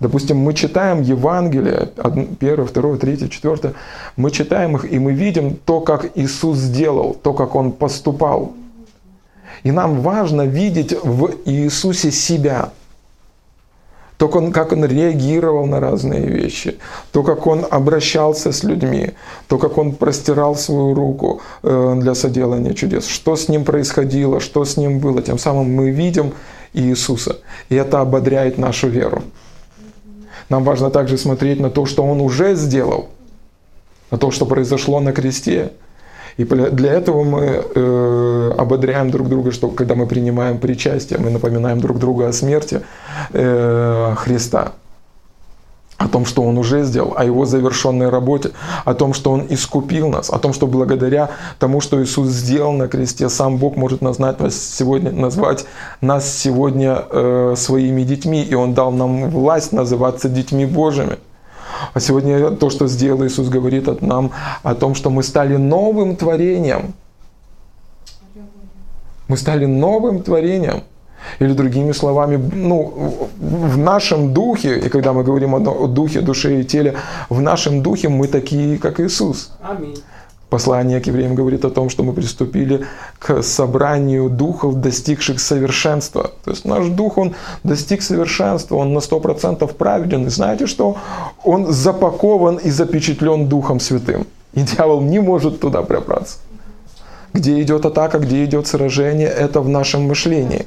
[0.00, 1.90] Допустим, мы читаем Евангелие,
[2.38, 3.74] первое, второе, третье, четвертое,
[4.16, 8.52] мы читаем их, и мы видим то, как Иисус сделал, то, как Он поступал.
[9.64, 12.70] И нам важно видеть в Иисусе себя.
[14.16, 16.78] То, как он реагировал на разные вещи,
[17.10, 19.10] то, как он обращался с людьми,
[19.48, 24.64] то, как он простирал свою руку э, для соделания чудес, что с ним происходило, что
[24.64, 25.20] с ним было.
[25.20, 26.32] Тем самым мы видим
[26.74, 27.38] Иисуса,
[27.68, 29.22] и это ободряет нашу веру.
[30.48, 33.08] Нам важно также смотреть на то, что Он уже сделал,
[34.10, 35.72] на то, что произошло на кресте.
[36.36, 37.40] И для этого мы
[37.74, 42.80] э, ободряем друг друга, что когда мы принимаем причастие, мы напоминаем друг другу о смерти
[43.32, 44.72] э, Христа
[45.96, 48.50] о том, что Он уже сделал, о Его завершенной работе,
[48.84, 52.88] о том, что Он искупил нас, о том, что благодаря тому, что Иисус сделал на
[52.88, 55.66] кресте, сам Бог может назвать нас сегодня, назвать
[56.00, 61.18] нас сегодня э, своими детьми, и Он дал нам власть называться детьми Божьими.
[61.92, 64.32] А сегодня то, что сделал Иисус, говорит от нам
[64.62, 66.94] о том, что мы стали новым творением.
[69.28, 70.82] Мы стали новым творением–
[71.40, 76.64] или другими словами, ну, в нашем духе, и когда мы говорим о духе, душе и
[76.64, 76.94] теле,
[77.28, 79.52] в нашем духе мы такие, как Иисус.
[79.62, 79.96] Аминь.
[80.50, 82.86] Послание к евреям говорит о том, что мы приступили
[83.18, 86.30] к собранию духов, достигших совершенства.
[86.44, 90.26] То есть наш дух, он достиг совершенства, он на 100% праведен.
[90.26, 90.96] И знаете что?
[91.44, 94.26] Он запакован и запечатлен Духом Святым.
[94.52, 96.36] И дьявол не может туда пробраться.
[97.32, 100.66] Где идет атака, где идет сражение, это в нашем мышлении.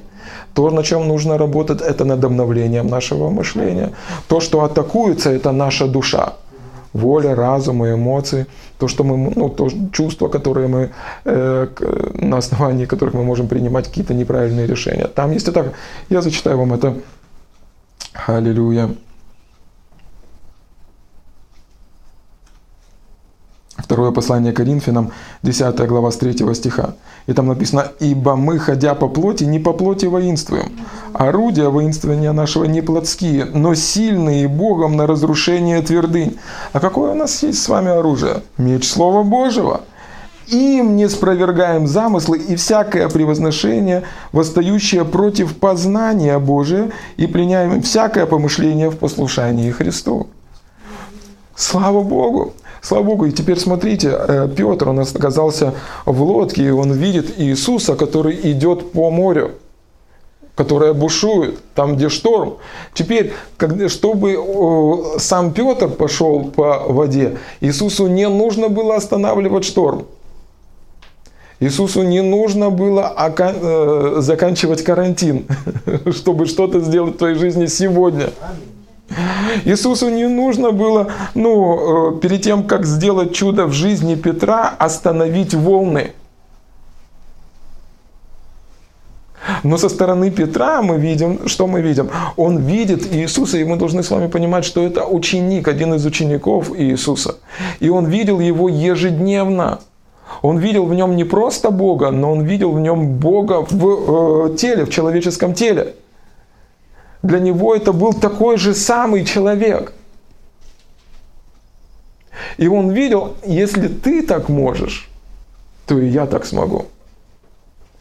[0.54, 3.92] То, на чем нужно работать, это над обновлением нашего мышления.
[4.28, 6.34] То, что атакуется, это наша душа
[6.94, 8.46] воля, разум и эмоции,
[8.80, 10.90] то, что мы, ну, то чувства, которые мы,
[11.26, 11.68] э,
[12.14, 15.08] на основании которых мы можем принимать какие-то неправильные решения.
[15.08, 15.74] Там есть это,
[16.10, 16.94] я зачитаю вам это.
[18.28, 18.90] Аллилуйя.
[23.88, 25.14] Второе послание Коринфянам,
[25.44, 26.96] 10 глава с 3 стиха.
[27.26, 30.74] И там написано, «Ибо мы, ходя по плоти, не по плоти воинствуем.
[31.14, 36.38] Орудия воинствования нашего не плотские, но сильные Богом на разрушение твердынь».
[36.74, 38.42] А какое у нас есть с вами оружие?
[38.58, 39.80] Меч Слова Божьего.
[40.48, 48.90] Им не спровергаем замыслы и всякое превозношение, восстающее против познания Божия, и пленяем всякое помышление
[48.90, 50.28] в послушании Христу.
[51.56, 52.54] Слава Богу!
[52.82, 55.74] Слава Богу, и теперь смотрите, э, Петр, он оказался
[56.06, 59.52] в лодке, и он видит Иисуса, который идет по морю,
[60.56, 62.58] которое бушует, там, где шторм.
[62.94, 63.34] Теперь,
[63.88, 70.06] чтобы сам Петр пошел по воде, Иисусу не нужно было останавливать шторм.
[71.60, 75.48] Иисусу не нужно было э, заканчивать карантин,
[76.12, 78.30] чтобы что-то сделать в твоей жизни сегодня.
[79.66, 85.54] Иисусу не нужно было, ну, э, перед тем, как сделать чудо в жизни Петра, остановить
[85.54, 86.14] волны.
[89.64, 92.10] Но со стороны Петра мы видим, что мы видим?
[92.36, 96.72] Он видит Иисуса, и мы должны с вами понимать, что это ученик, один из учеников
[96.78, 97.36] Иисуса.
[97.80, 99.80] И он видел его ежедневно.
[100.42, 104.58] Он видел в нем не просто Бога, но он видел в нем Бога в э,
[104.58, 105.96] теле, в человеческом теле
[107.24, 109.94] для него это был такой же самый человек.
[112.58, 115.10] И он видел, если ты так можешь,
[115.86, 116.88] то и я так смогу.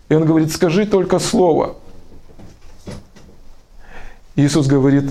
[0.09, 1.77] И он говорит, скажи только слово.
[4.37, 5.11] Иисус говорит,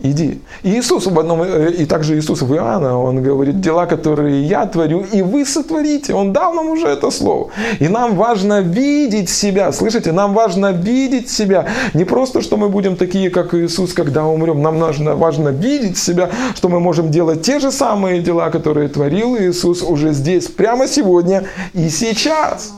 [0.00, 0.40] иди.
[0.62, 4.66] И Иисус в одном, э, и также Иисус в Иоанна, он говорит, дела, которые я
[4.66, 6.14] творю, и вы сотворите.
[6.14, 7.50] Он дал нам уже это слово.
[7.80, 11.66] И нам важно видеть себя, слышите, нам важно видеть себя.
[11.94, 14.62] Не просто, что мы будем такие, как Иисус, когда умрем.
[14.62, 19.36] Нам важно, важно видеть себя, что мы можем делать те же самые дела, которые творил
[19.36, 22.72] Иисус уже здесь, прямо сегодня и сейчас.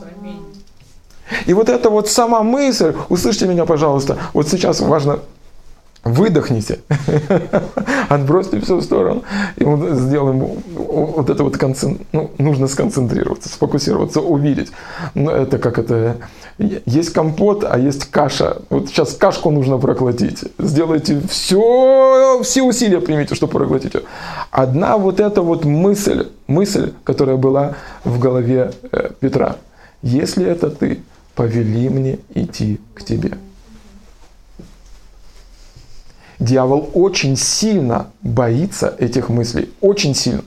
[1.45, 5.19] И вот эта вот сама мысль, услышьте меня, пожалуйста, вот сейчас важно
[6.07, 6.79] выдохните,
[8.09, 9.23] отбросьте все в сторону,
[9.55, 10.39] и мы сделаем
[10.75, 11.99] вот это вот, концен...
[12.11, 14.71] ну, нужно сконцентрироваться, сфокусироваться, увидеть.
[15.13, 16.17] Но это как это,
[16.57, 18.57] есть компот, а есть каша.
[18.69, 20.43] Вот сейчас кашку нужно проглотить.
[20.57, 24.03] Сделайте все, все усилия примите, чтобы проглотить ее.
[24.51, 29.57] Одна вот эта вот мысль, мысль, которая была в голове э, Петра.
[30.01, 30.99] Если это ты,
[31.35, 33.37] повели мне идти к тебе.
[36.39, 40.43] Дьявол очень сильно боится этих мыслей, очень сильно.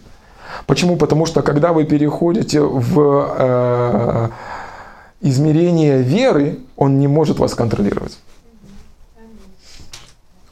[0.67, 0.97] Почему?
[0.97, 4.29] Потому что когда вы переходите в э,
[5.21, 8.19] измерение веры, он не может вас контролировать.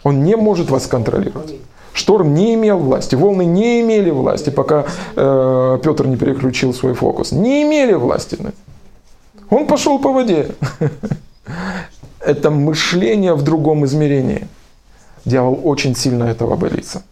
[0.03, 1.55] Он не может вас контролировать.
[1.93, 4.86] Шторм не имел власти, волны не имели власти, пока
[5.16, 7.32] э, Петр не переключил свой фокус.
[7.32, 8.39] Не имели власти.
[9.51, 10.51] Он пошел по воде.
[12.20, 14.47] Это мышление в другом измерении.
[15.25, 17.03] Дьявол очень сильно этого боится.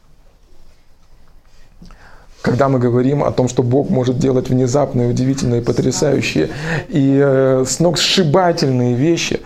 [2.43, 6.51] Когда мы говорим о том, что Бог может делать внезапные, удивительные, потрясающие
[6.89, 9.41] и э, сногсшибательные вещи,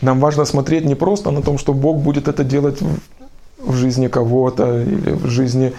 [0.00, 2.78] нам важно смотреть не просто на том, что Бог будет это делать
[3.58, 5.72] в жизни кого-то или в жизни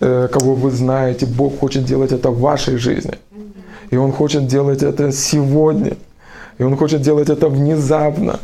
[0.00, 1.26] э, кого вы знаете.
[1.26, 3.18] Бог хочет делать это в вашей жизни.
[3.90, 5.96] И Он хочет делать это сегодня.
[6.58, 8.40] И Он хочет делать это внезапно.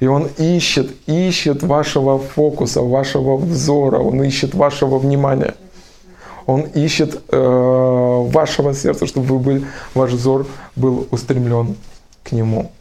[0.00, 5.54] И он ищет, ищет вашего фокуса, вашего взора, он ищет вашего внимания.
[6.46, 10.46] Он ищет э, вашего сердца, чтобы вы были, ваш взор
[10.76, 11.76] был устремлен
[12.24, 12.72] к нему.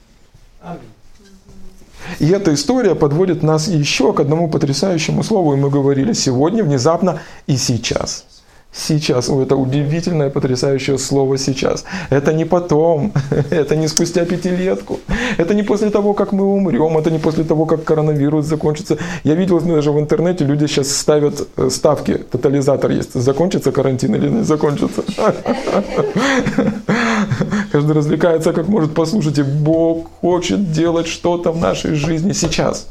[2.20, 7.20] И эта история подводит нас еще к одному потрясающему слову, и мы говорили сегодня, внезапно
[7.48, 8.26] и сейчас.
[8.72, 9.30] Сейчас.
[9.30, 11.86] О, это удивительное, потрясающее слово сейчас.
[12.10, 13.12] Это не потом,
[13.50, 15.00] это не спустя пятилетку,
[15.38, 18.98] это не после того, как мы умрем, это не после того, как коронавирус закончится.
[19.24, 24.30] Я видел даже в интернете, люди сейчас ставят э, ставки, тотализатор есть, закончится карантин или
[24.30, 25.04] не закончится.
[27.72, 28.94] Каждый развлекается как может.
[28.94, 32.88] Послушайте, Бог хочет делать что-то в нашей жизни сейчас.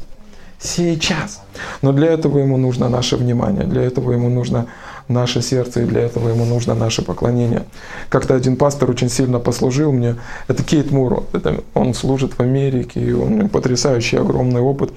[0.59, 1.41] Сейчас.
[1.81, 4.67] Но для этого ему нужно наше внимание, для этого ему нужно
[5.07, 7.63] наше сердце, и для этого ему нужно наше поклонение.
[8.09, 10.15] Как-то один пастор очень сильно послужил мне,
[10.47, 14.91] это Кейт Мур, это, он служит в Америке, и у него потрясающий огромный опыт.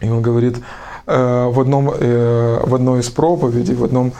[0.00, 0.56] И он говорит,
[1.06, 4.12] э, в, одном, э, в одной из проповедей, в одном,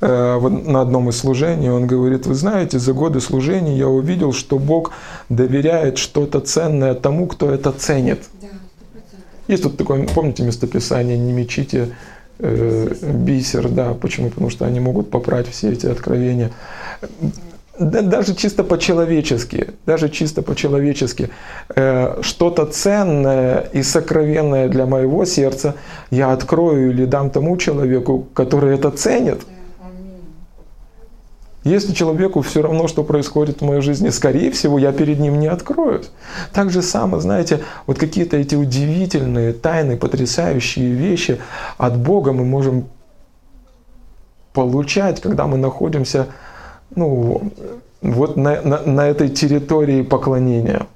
[0.00, 4.58] э, на одном из служений, он говорит, вы знаете, за годы служения я увидел, что
[4.58, 4.92] Бог
[5.28, 8.28] доверяет что-то ценное тому, кто это ценит.
[9.48, 11.88] Есть тут такое, помните местописание, не мечите
[12.40, 14.30] э, бисер, да, почему?
[14.30, 16.50] Потому что они могут попрать все эти откровения.
[17.78, 21.30] Даже чисто по-человечески, даже чисто по-человечески,
[21.74, 25.74] э, что-то ценное и сокровенное для моего сердца
[26.10, 29.40] я открою или дам тому человеку, который это ценит.
[31.62, 35.46] Если человеку все равно, что происходит в моей жизни, скорее всего, я перед ним не
[35.46, 36.10] откроюсь.
[36.52, 41.38] Так же самое, знаете, вот какие-то эти удивительные, тайны, потрясающие вещи
[41.76, 42.86] от Бога мы можем
[44.54, 46.28] получать, когда мы находимся
[46.96, 47.52] ну,
[48.00, 50.86] вот на, на, на этой территории поклонения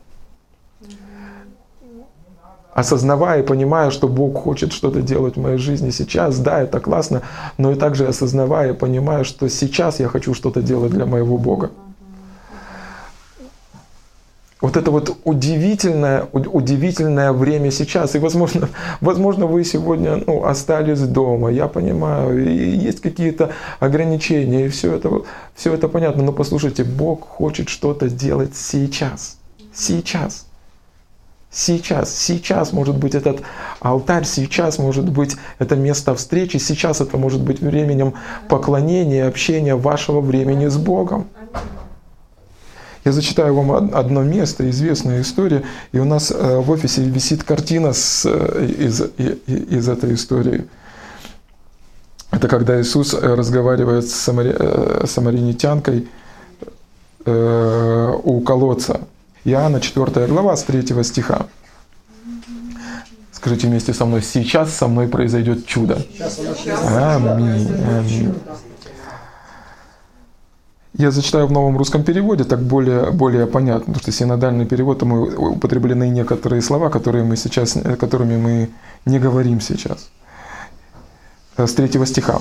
[2.74, 7.22] осознавая и понимая, что Бог хочет что-то делать в моей жизни сейчас, да, это классно,
[7.56, 11.70] но и также осознавая и понимая, что сейчас я хочу что-то делать для моего Бога.
[14.60, 18.14] Вот это вот удивительное, удивительное время сейчас.
[18.14, 18.70] И, возможно,
[19.02, 25.10] возможно вы сегодня ну, остались дома, я понимаю, и есть какие-то ограничения, и все это,
[25.54, 26.22] все это понятно.
[26.22, 29.36] Но послушайте, Бог хочет что-то делать сейчас.
[29.74, 30.46] Сейчас.
[31.56, 33.42] Сейчас, сейчас может быть этот
[33.78, 38.14] алтарь, сейчас может быть это место встречи, сейчас это может быть временем
[38.48, 41.28] поклонения, общения вашего времени с Богом.
[43.04, 47.92] Я зачитаю вам одно место, известная история, и у нас э, в офисе висит картина
[47.92, 49.02] с, э, из,
[49.46, 50.64] из этой истории.
[52.32, 56.08] Это когда Иисус э, разговаривает с самари, самаринитянкой
[57.26, 59.00] у колодца.
[59.44, 61.46] Иоанна 4 глава с 3 стиха.
[63.32, 66.02] Скажите вместе со мной, сейчас со мной произойдет чудо.
[66.94, 67.70] Аминь.
[67.98, 68.34] Аминь.
[70.96, 75.12] Я зачитаю в новом русском переводе, так более, более понятно, потому что синодальный перевод, там
[75.12, 78.70] употреблены некоторые слова, которые мы сейчас, которыми мы
[79.04, 80.08] не говорим сейчас.
[81.56, 82.38] С третьего стиха.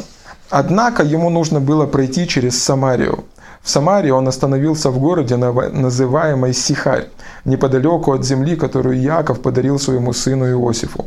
[0.49, 3.25] «Однако ему нужно было пройти через Самарию,
[3.63, 7.07] в Самарии он остановился в городе, называемой Сихарь,
[7.45, 11.05] неподалеку от земли, которую Яков подарил своему сыну Иосифу.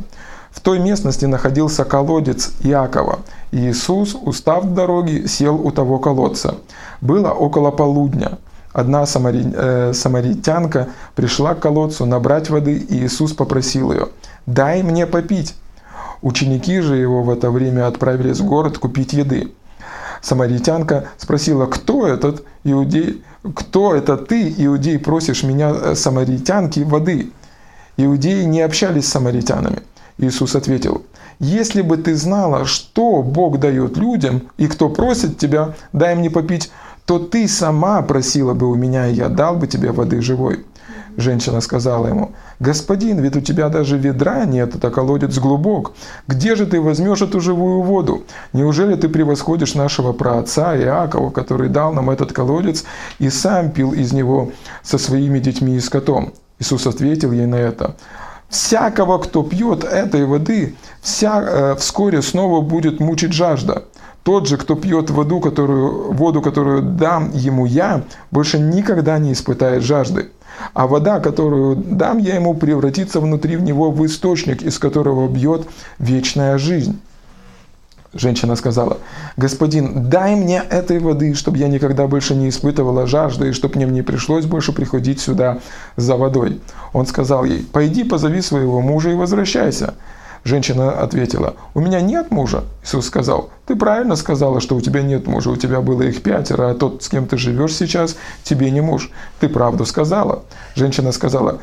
[0.49, 3.19] В той местности находился колодец Якова,
[3.51, 6.55] и Иисус, устав в дороге, сел у того колодца.
[6.99, 8.39] Было около полудня.
[8.73, 9.53] Одна самари...
[9.55, 14.07] э, самаритянка пришла к колодцу набрать воды, и Иисус попросил ее,
[14.47, 15.55] «Дай мне попить».
[16.23, 19.53] Ученики же его в это время отправились в город купить еды.
[20.21, 23.23] Самаритянка спросила, кто этот иудей,
[23.55, 27.31] кто это ты, иудей, просишь меня, э, самаритянки, воды?
[27.97, 29.81] Иудеи не общались с самаритянами.
[30.17, 31.03] Иисус ответил,
[31.39, 36.71] если бы ты знала, что Бог дает людям и кто просит тебя, дай мне попить,
[37.05, 40.65] то ты сама просила бы у меня, и я дал бы тебе воды живой.
[41.17, 45.93] Женщина сказала ему, «Господин, ведь у тебя даже ведра нет, это колодец глубок.
[46.27, 48.23] Где же ты возьмешь эту живую воду?
[48.53, 52.85] Неужели ты превосходишь нашего праотца Иакова, который дал нам этот колодец
[53.17, 54.51] и сам пил из него
[54.83, 57.95] со своими детьми и скотом?» Иисус ответил ей на это,
[58.47, 63.85] «Всякого, кто пьет этой воды, вся, э, вскоре снова будет мучить жажда.
[64.21, 69.81] Тот же, кто пьет воду которую, воду, которую дам ему я, больше никогда не испытает
[69.81, 70.29] жажды.
[70.73, 75.67] А вода, которую дам я ему, превратится внутри в него в источник, из которого бьет
[75.99, 76.99] вечная жизнь.
[78.13, 78.97] Женщина сказала,
[79.35, 83.85] «Господин, дай мне этой воды, чтобы я никогда больше не испытывала жажды, и чтобы мне
[83.85, 85.59] не пришлось больше приходить сюда
[85.97, 86.59] за водой».
[86.93, 89.93] Он сказал ей, «Пойди, позови своего мужа и возвращайся».
[90.47, 92.63] Женщина ответила, у меня нет мужа.
[92.81, 96.69] Иисус сказал, ты правильно сказала, что у тебя нет мужа, у тебя было их пятеро,
[96.69, 99.11] а тот, с кем ты живешь сейчас, тебе не муж.
[99.41, 100.43] Ты правду сказала.
[100.73, 101.59] Женщина сказала,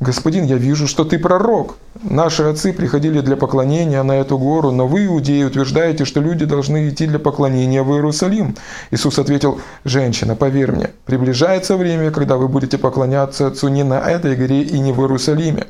[0.00, 1.76] Господин, я вижу, что ты пророк.
[2.02, 6.88] Наши отцы приходили для поклонения на эту гору, но вы, иудеи, утверждаете, что люди должны
[6.88, 8.56] идти для поклонения в Иерусалим.
[8.90, 14.36] Иисус ответил, женщина, поверь мне, приближается время, когда вы будете поклоняться Отцу не на этой
[14.36, 15.66] горе и не в Иерусалиме.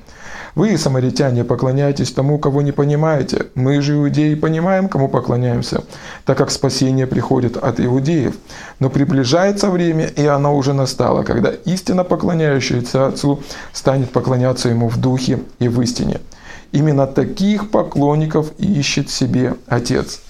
[0.56, 3.48] Вы, самаритяне, поклоняетесь тому, кого не понимаете.
[3.54, 5.84] Мы же, иудеи, понимаем, кому поклоняемся,
[6.24, 8.34] так как спасение приходит от иудеев.
[8.80, 13.40] Но приближается время, и оно уже настало, когда истинно поклоняющийся Отцу
[13.74, 16.20] станет поклоняться Ему в духе и в истине.
[16.72, 20.22] Именно таких поклонников ищет себе Отец.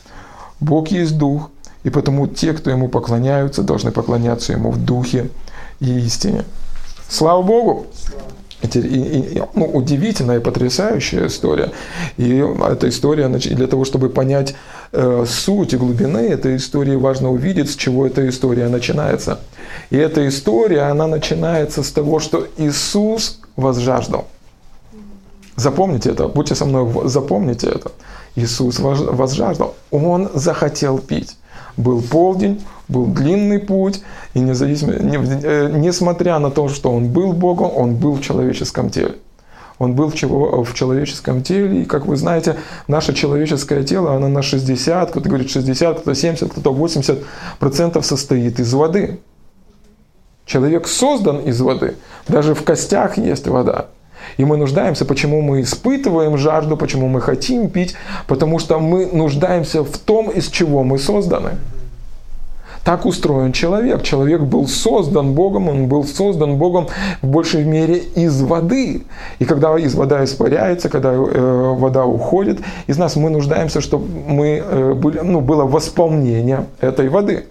[0.59, 1.51] Бог есть Дух,
[1.85, 5.31] и потому те, кто Ему поклоняются, должны поклоняться Ему в духе
[5.79, 6.45] и истине.
[7.09, 7.87] Слава Богу!
[8.63, 11.73] И, и, ну, удивительная, потрясающая история.
[12.17, 14.55] И эта история, для того, чтобы понять
[14.93, 19.41] э, суть и глубины этой истории, важно увидеть, с чего эта история начинается.
[19.91, 24.27] И эта история, она начинается с того, что Иисус возжаждал.
[25.57, 27.93] Запомните это, будьте со мной, запомните это.
[28.37, 29.75] Иисус возжаждал.
[29.91, 31.37] Он захотел пить.
[31.77, 34.03] Был полдень, был длинный путь,
[34.35, 38.91] и независимо, не, э, несмотря на то, что он был Богом, он был в человеческом
[38.91, 39.16] теле.
[39.79, 42.57] Он был в, чего, в человеческом теле, и, как вы знаете,
[42.89, 47.24] наше человеческое тело, оно на 60, кто-то говорит 60, кто-то 70, кто-то 80
[47.59, 49.20] процентов состоит из воды.
[50.47, 51.97] Человек создан из воды.
[52.29, 53.89] Даже в костях есть вода.
[54.37, 57.95] И мы нуждаемся, почему мы испытываем жажду, почему мы хотим пить,
[58.27, 61.53] потому что мы нуждаемся в том, из чего мы созданы.
[62.87, 64.05] Так устроен человек.
[64.05, 66.87] Человек был создан Богом, он был создан Богом
[67.20, 69.03] в большей мере из воды.
[69.41, 74.62] И когда из вода испаряется, когда э, вода уходит из нас, мы нуждаемся, чтобы мы,
[74.64, 77.47] э, были, ну, было восполнение этой воды.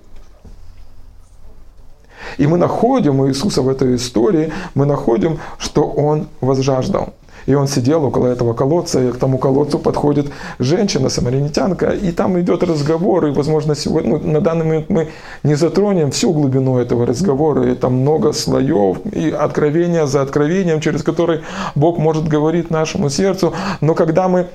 [2.37, 7.13] И мы находим Иисуса в этой истории, мы находим, что Он возжаждал.
[7.45, 12.39] И он сидел около этого колодца, и к тому колодцу подходит женщина, самарянитянка, и там
[12.39, 15.09] идет разговор, и, возможно, сегодня, ну, на данный момент мы
[15.43, 21.03] не затронем всю глубину этого разговора, и там много слоев, и откровения за откровением, через
[21.03, 21.43] которые
[21.75, 24.47] Бог может говорить нашему сердцу, но когда мы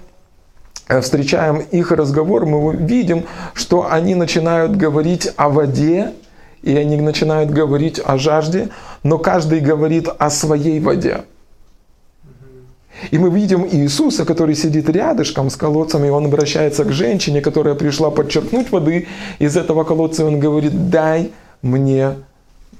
[0.88, 3.24] э, встречаем их разговор, мы видим,
[3.54, 6.12] что они начинают говорить о воде,
[6.62, 8.68] и они начинают говорить о жажде,
[9.02, 11.24] но каждый говорит о своей воде.
[13.10, 17.74] И мы видим Иисуса, который сидит рядышком с колодцем, и он обращается к женщине, которая
[17.74, 19.08] пришла подчеркнуть воды
[19.38, 21.30] из этого колодца, и он говорит, дай
[21.62, 22.16] мне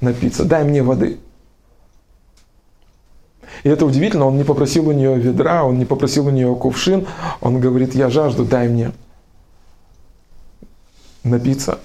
[0.01, 1.18] напиться, дай мне воды.
[3.62, 7.07] И это удивительно, он не попросил у нее ведра, он не попросил у нее кувшин,
[7.41, 8.93] он говорит, я жажду, дай мне
[11.24, 11.78] напиться.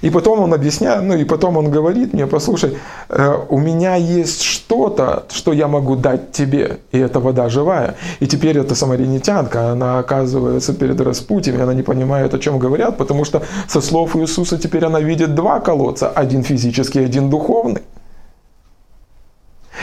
[0.00, 2.78] И потом он объясняет, ну и потом он говорит мне, послушай,
[3.08, 7.96] э, у меня есть что-то, что я могу дать тебе, и это вода живая.
[8.20, 12.96] И теперь эта самарянитянка, она оказывается перед распутьем, и она не понимает, о чем говорят,
[12.96, 17.82] потому что со слов Иисуса теперь она видит два колодца, один физический, один духовный.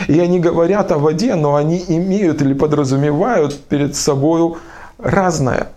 [0.08, 4.54] И они говорят о воде, но они имеют или подразумевают перед собой
[4.98, 5.68] разное–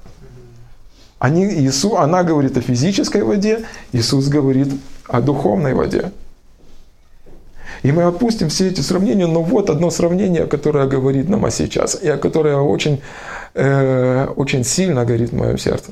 [1.20, 4.70] они, Иисус, она говорит о физической воде, Иисус говорит
[5.08, 6.12] о духовной воде.
[7.84, 11.98] И мы опустим все эти сравнения, но вот одно сравнение, которое говорит нам о сейчас,
[12.02, 13.02] и которое очень,
[13.54, 15.92] э, очень сильно горит в моем сердце.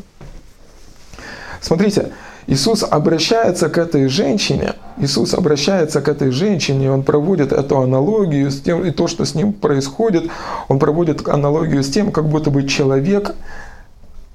[1.62, 2.12] Смотрите,
[2.48, 8.62] Иисус обращается к этой женщине, Иисус обращается к этой женщине, он проводит эту аналогию с
[8.62, 10.30] тем, и то, что с ним происходит,
[10.70, 13.36] он проводит аналогию с тем, как будто бы человек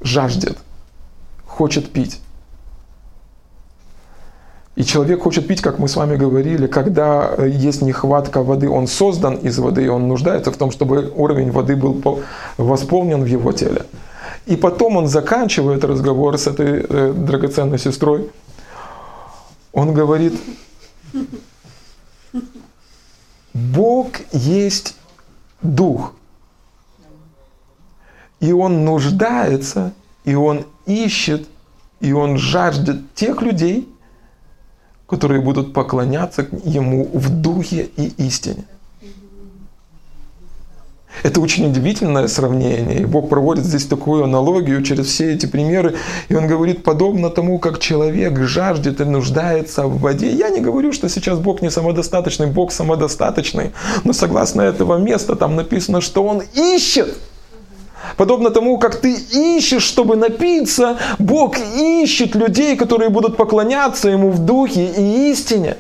[0.03, 0.59] жаждет–
[1.53, 2.21] хочет пить.
[4.75, 8.87] И человек хочет пить, как мы с вами говорили, когда э, есть нехватка воды, он
[8.87, 12.23] создан из воды, и он нуждается в том, чтобы уровень воды был
[12.57, 13.83] восполнен в его теле.
[14.47, 18.31] И потом он заканчивает разговор с этой э, драгоценной сестрой.
[19.73, 20.41] Он говорит,
[23.53, 24.97] Бог есть
[25.61, 26.13] Дух.
[28.41, 29.93] И Он нуждается
[30.25, 31.49] и он ищет,
[32.01, 33.89] и он жаждет тех людей,
[35.07, 38.65] которые будут поклоняться ему в духе и истине.
[41.23, 43.03] Это очень удивительное сравнение.
[43.03, 45.95] И Бог проводит здесь такую аналогию через все эти примеры.
[46.29, 50.33] И Он говорит, подобно тому, как человек жаждет и нуждается в воде.
[50.33, 53.73] Я не говорю, что сейчас Бог не самодостаточный, Бог самодостаточный.
[54.05, 57.17] Но согласно этого места там написано, что Он ищет
[58.17, 64.39] Подобно тому, как ты ищешь, чтобы напиться, Бог ищет людей, которые будут поклоняться Ему в
[64.39, 65.77] духе и истине.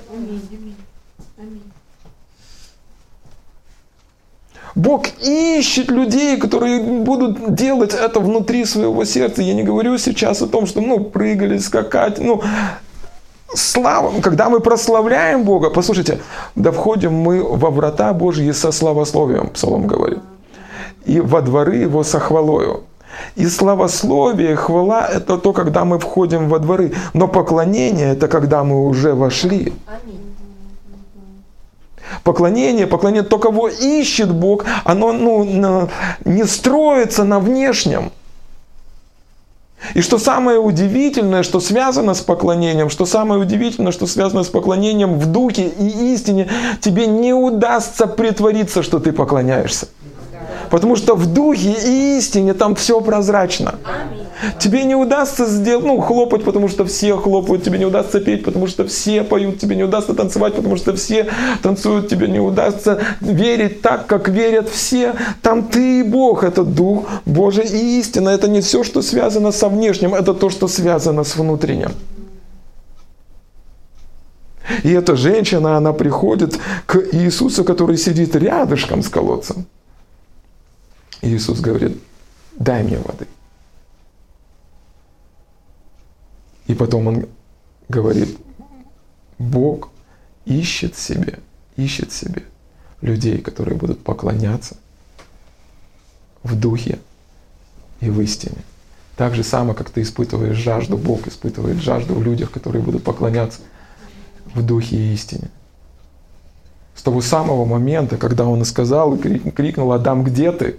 [4.74, 9.42] Бог ищет людей, которые будут делать это внутри своего сердца.
[9.42, 12.18] Я не говорю сейчас о том, что ну, прыгали, скакать.
[12.18, 12.42] Ну,
[13.54, 16.20] слава, когда мы прославляем Бога, послушайте,
[16.54, 20.20] да входим мы во врата Божьи со славословием, Псалом говорит,
[21.04, 22.84] и во дворы Его со хвалою.
[23.36, 26.92] И славословие, хвала– это то, когда мы входим во дворы.
[27.12, 29.72] Но поклонение– это когда мы уже вошли.
[32.24, 35.88] Поклонение, поклонение, то, кого ищет Бог, оно ну,
[36.24, 38.12] не строится на внешнем.
[39.94, 45.18] И что самое удивительное, что связано с поклонением, что самое удивительное, что связано с поклонением
[45.18, 46.48] в духе и истине,
[46.80, 49.88] тебе не удастся притвориться, что ты поклоняешься.
[50.72, 53.74] Потому что в духе и истине там все прозрачно.
[54.58, 58.66] Тебе не удастся сделать, ну, хлопать, потому что все хлопают, тебе не удастся петь, потому
[58.66, 61.28] что все поют, тебе не удастся танцевать, потому что все
[61.62, 65.12] танцуют, тебе не удастся верить так, как верят все.
[65.42, 68.30] Там ты и Бог, это Дух Божий и истина.
[68.30, 71.92] Это не все, что связано со внешним, это то, что связано с внутренним.
[74.84, 79.66] И эта женщина, она приходит к Иисусу, который сидит рядышком с колодцем.
[81.22, 82.02] Иисус говорит,
[82.58, 83.26] дай мне воды.
[86.66, 87.28] И потом он
[87.88, 88.36] говорит,
[89.38, 89.90] Бог
[90.44, 91.38] ищет себе,
[91.76, 92.42] ищет себе
[93.00, 94.76] людей, которые будут поклоняться
[96.42, 96.98] в духе
[98.00, 98.58] и в истине.
[99.16, 103.60] Так же самое, как ты испытываешь жажду, Бог испытывает жажду в людях, которые будут поклоняться
[104.54, 105.50] в духе и истине.
[106.94, 110.78] С того самого момента, когда он и сказал, и крикнул, Адам, где ты?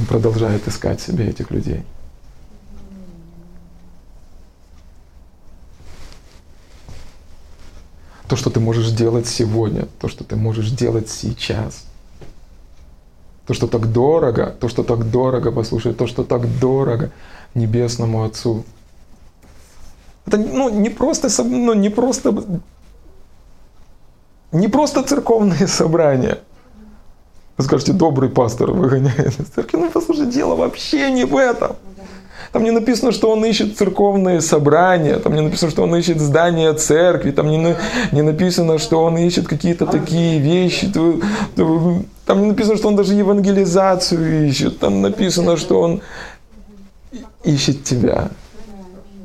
[0.00, 1.82] Он продолжает искать себе этих людей.
[8.26, 11.84] То, что ты можешь делать сегодня, то, что ты можешь делать сейчас.
[13.46, 17.10] То, что так дорого, то, что так дорого, послушай, то, что так дорого
[17.54, 18.64] Небесному Отцу.
[20.24, 22.60] Это ну, не просто, ну, не просто,
[24.52, 26.38] не просто церковные собрания–
[27.60, 29.76] вы скажете, добрый пастор выгоняет из церкви.
[29.76, 31.76] Ну, послушай, дело вообще не в этом.
[32.52, 36.72] Там не написано, что он ищет церковные собрания, там не написано, что он ищет здание
[36.72, 37.76] церкви, там не,
[38.12, 40.90] не написано, что он ищет какие-то такие вещи.
[42.26, 44.80] Там не написано, что он даже евангелизацию ищет.
[44.80, 46.00] Там написано, что он
[47.44, 48.30] ищет тебя,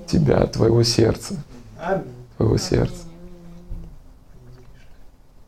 [0.08, 1.36] тебя, твоего сердца,
[2.38, 3.06] твоего сердца.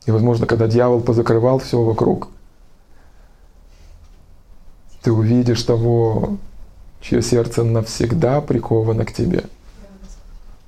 [0.07, 2.29] И, возможно, когда дьявол позакрывал все вокруг,
[5.07, 6.37] ты увидишь того,
[6.99, 9.45] чье сердце навсегда приковано к тебе.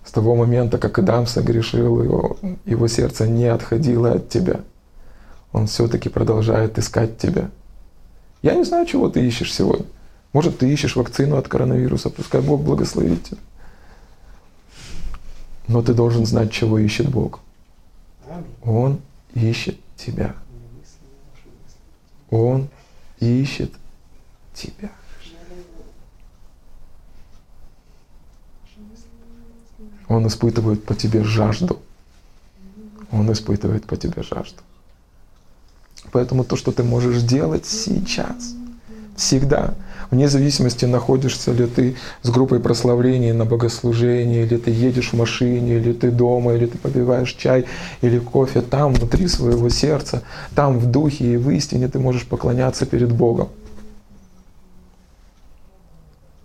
[0.05, 4.61] С того момента, как Адам согрешил, его, его сердце не отходило от тебя.
[5.51, 7.51] Он все-таки продолжает искать тебя.
[8.41, 9.85] Я не знаю, чего ты ищешь сегодня.
[10.31, 13.41] Может, ты ищешь вакцину от коронавируса, пускай Бог благословит тебя.
[15.67, 17.41] Но ты должен знать, чего ищет Бог.
[18.63, 19.01] Он
[19.33, 20.33] ищет тебя.
[22.29, 22.69] Он
[23.19, 23.73] ищет
[24.59, 24.91] тебя.
[30.07, 31.79] Он испытывает по тебе жажду.
[33.11, 34.61] Он испытывает по тебе жажду.
[36.11, 38.55] Поэтому то, что ты можешь делать сейчас,
[39.17, 39.73] всегда,
[40.11, 45.77] вне зависимости, находишься ли ты с группой прославления на богослужении, или ты едешь в машине,
[45.77, 47.65] или ты дома, или ты попиваешь чай
[48.01, 50.21] или кофе, там, внутри своего сердца,
[50.55, 53.49] там, в духе и в истине ты можешь поклоняться перед Богом.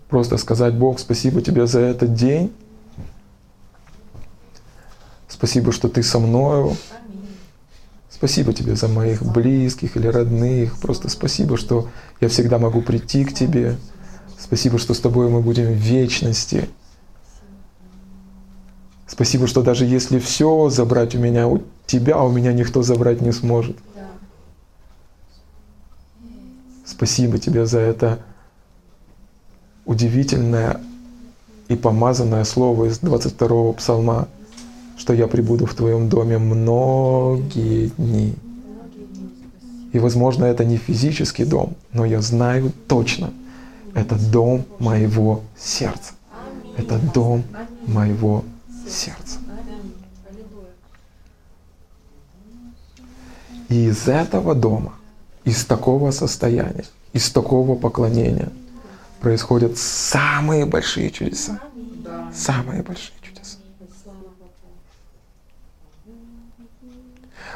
[0.09, 2.51] Просто сказать, Бог, спасибо тебе за этот день.
[5.45, 6.75] Спасибо, что ты со мною.
[8.09, 10.75] Спасибо тебе за моих близких или родных.
[10.79, 11.87] Просто спасибо, что
[12.19, 13.77] я всегда могу прийти к тебе.
[14.39, 16.67] Спасибо, что с тобой мы будем в вечности.
[19.05, 23.31] Спасибо, что даже если все забрать у меня, у тебя у меня никто забрать не
[23.31, 23.77] сможет.
[26.87, 28.17] Спасибо тебе за это
[29.85, 30.81] удивительное
[31.67, 34.27] и помазанное слово из 22-го псалма,
[34.97, 38.33] что я прибуду в твоем доме многие дни.
[39.93, 43.31] И, возможно, это не физический дом, но я знаю точно,
[43.93, 46.13] это дом моего сердца.
[46.77, 47.43] Это дом
[47.87, 48.43] моего
[48.87, 49.39] сердца.
[53.69, 54.93] И из этого дома,
[55.45, 58.49] из такого состояния, из такого поклонения–
[59.25, 61.59] происходят самые большие чудеса.
[62.31, 63.34] Самые большие чудеса.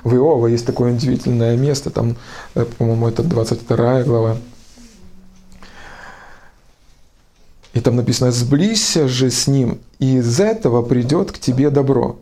[0.03, 2.15] В Иова есть такое удивительное место, там,
[2.55, 4.37] э, по-моему, это 22 глава.
[7.73, 12.17] И там написано, сблизься же с ним, и из этого придет к тебе добро.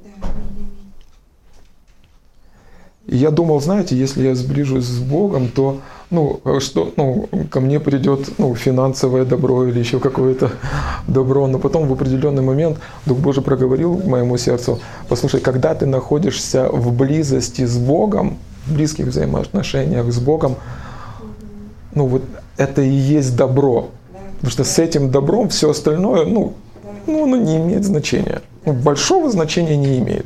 [3.05, 7.80] И я думал, знаете, если я сближусь с Богом, то ну, что, ну, ко мне
[7.80, 10.51] придет ну, финансовое добро или еще какое-то
[11.08, 14.80] добро, но потом в определенный момент Дух Божий проговорил моему сердцу,
[15.10, 20.55] послушай, когда ты находишься в близости с Богом, в близких взаимоотношениях с Богом,
[21.93, 22.24] ну вот
[22.58, 23.89] это и есть добро.
[24.36, 26.53] Потому что с этим добром все остальное, ну,
[27.05, 28.41] ну оно не имеет значения.
[28.66, 30.26] Ну, большого значения не имеет.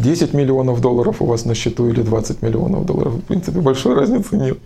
[0.00, 4.36] 10 миллионов долларов у вас на счету или 20 миллионов долларов, в принципе, большой разницы
[4.36, 4.58] нет.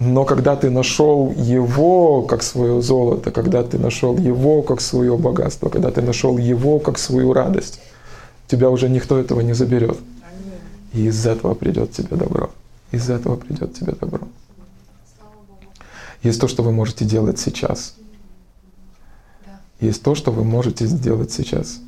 [0.00, 5.70] Но когда ты нашел его как свое золото, когда ты нашел его как свое богатство,
[5.70, 7.80] когда ты нашел его как свою радость,
[8.46, 9.98] тебя уже никто этого не заберет.
[10.92, 12.50] И из этого придет тебе добро.
[12.92, 14.20] Из этого придет тебе добро.
[16.22, 17.94] Есть то, что вы можете делать сейчас.
[19.80, 21.80] Есть то, что вы можете сделать сейчас.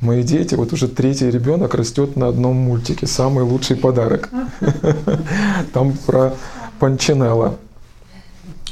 [0.00, 3.06] Мои дети, вот уже третий ребенок растет на одном мультике.
[3.06, 4.30] Самый лучший подарок.
[5.74, 6.32] Там про
[6.78, 7.56] Панчинелла.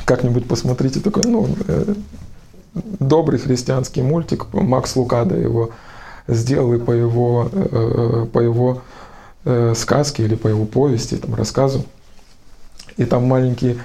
[0.07, 1.95] Как-нибудь посмотрите такой, ну, э,
[2.99, 4.47] добрый христианский мультик.
[4.55, 5.71] Макс Лукада его
[6.29, 8.81] сделал и по его, э, по его
[9.45, 11.85] э, сказке или по его повести, там, рассказу.
[12.97, 13.79] И там маленький,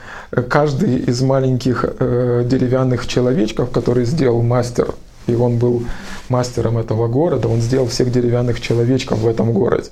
[0.49, 4.95] каждый из маленьких деревянных человечков, который сделал мастер
[5.27, 5.83] и он был
[6.29, 9.89] мастером этого города, он сделал всех деревянных человечков в этом городе.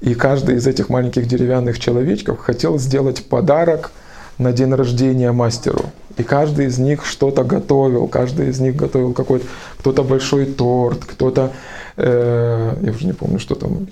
[0.00, 3.90] И каждый из этих маленьких деревянных человечков хотел сделать подарок
[4.38, 5.86] на день рождения мастеру.
[6.18, 9.46] И каждый из них что-то готовил, каждый из них готовил какой-то,
[9.78, 11.52] кто-то большой торт, кто-то,
[11.96, 13.86] э, я уже не помню, что там,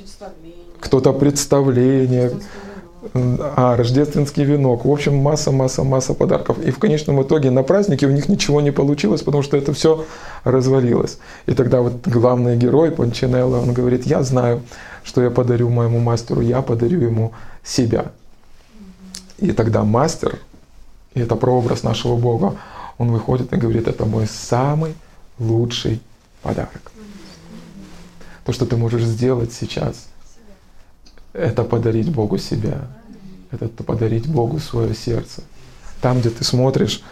[0.80, 2.32] кто-то представление,
[3.12, 4.84] а, рождественский венок.
[4.84, 6.58] В общем, масса, масса, масса подарков.
[6.58, 10.04] И в конечном итоге на празднике у них ничего не получилось, потому что это все
[10.44, 11.18] развалилось.
[11.46, 14.62] И тогда вот главный герой Панчинелло, он говорит, я знаю,
[15.02, 17.32] что я подарю моему мастеру, я подарю ему
[17.62, 18.06] себя.
[19.38, 20.38] И тогда мастер,
[21.14, 22.56] и это прообраз нашего Бога,
[22.96, 24.94] он выходит и говорит, это мой самый
[25.38, 26.00] лучший
[26.42, 26.92] подарок.
[28.44, 30.06] То, что ты можешь сделать сейчас–
[31.34, 32.82] это подарить Богу себя,
[33.50, 35.42] это подарить Богу свое сердце.
[36.00, 37.02] Там, где ты смотришь,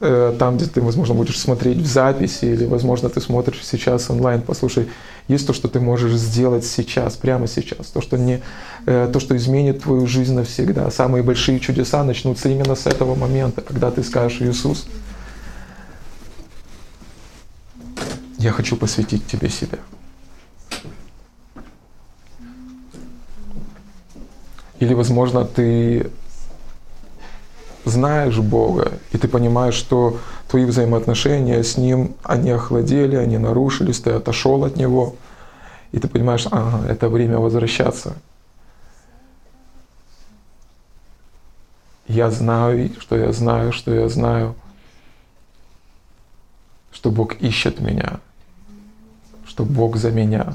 [0.00, 4.42] э, там, где ты, возможно, будешь смотреть в записи, или, возможно, ты смотришь сейчас онлайн,
[4.42, 4.88] послушай,
[5.28, 8.40] есть то, что ты можешь сделать сейчас, прямо сейчас, то, что, не,
[8.86, 10.90] э, то, что изменит твою жизнь навсегда.
[10.90, 14.86] Самые большие чудеса начнутся именно с этого момента, когда ты скажешь, Иисус,
[18.38, 19.78] я хочу посвятить тебе себя.
[24.82, 26.10] Или, возможно, ты
[27.84, 30.18] знаешь Бога, и ты понимаешь, что
[30.48, 35.14] твои взаимоотношения с Ним, они охладели, они нарушились, ты отошел от Него,
[35.92, 38.16] и ты понимаешь, ага, это время возвращаться.
[42.08, 44.56] Я знаю, что я знаю, что я знаю,
[46.90, 48.18] что Бог ищет меня,
[49.46, 50.54] что Бог за меня,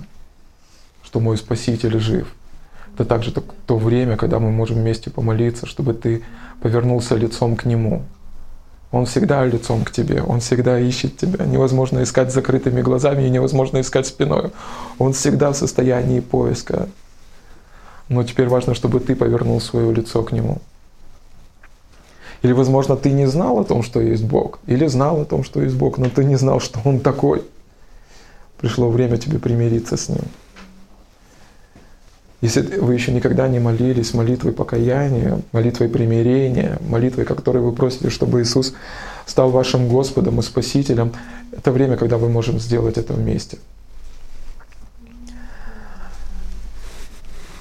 [1.02, 2.37] что мой Спаситель жив.
[2.98, 6.24] Это также то время, когда мы можем вместе помолиться, чтобы ты
[6.62, 8.02] повернулся лицом к Нему.
[8.92, 11.46] Он всегда лицом к тебе, Он всегда ищет тебя.
[11.46, 14.52] Невозможно искать закрытыми глазами и невозможно искать спиной.
[14.98, 16.90] Он всегда в состоянии поиска.
[18.10, 20.58] Но теперь важно, чтобы ты повернул свое лицо к Нему.
[22.42, 25.62] Или, возможно, ты не знал о том, что есть Бог, или знал о том, что
[25.62, 27.44] есть Бог, но ты не знал, что Он такой.
[28.60, 30.24] Пришло время тебе примириться с Ним.
[32.40, 38.42] Если вы еще никогда не молились молитвой покаяния, молитвой примирения, молитвой, которой вы просите, чтобы
[38.42, 38.74] Иисус
[39.26, 41.14] стал вашим Господом и Спасителем,
[41.52, 43.58] это время, когда мы можем сделать это вместе.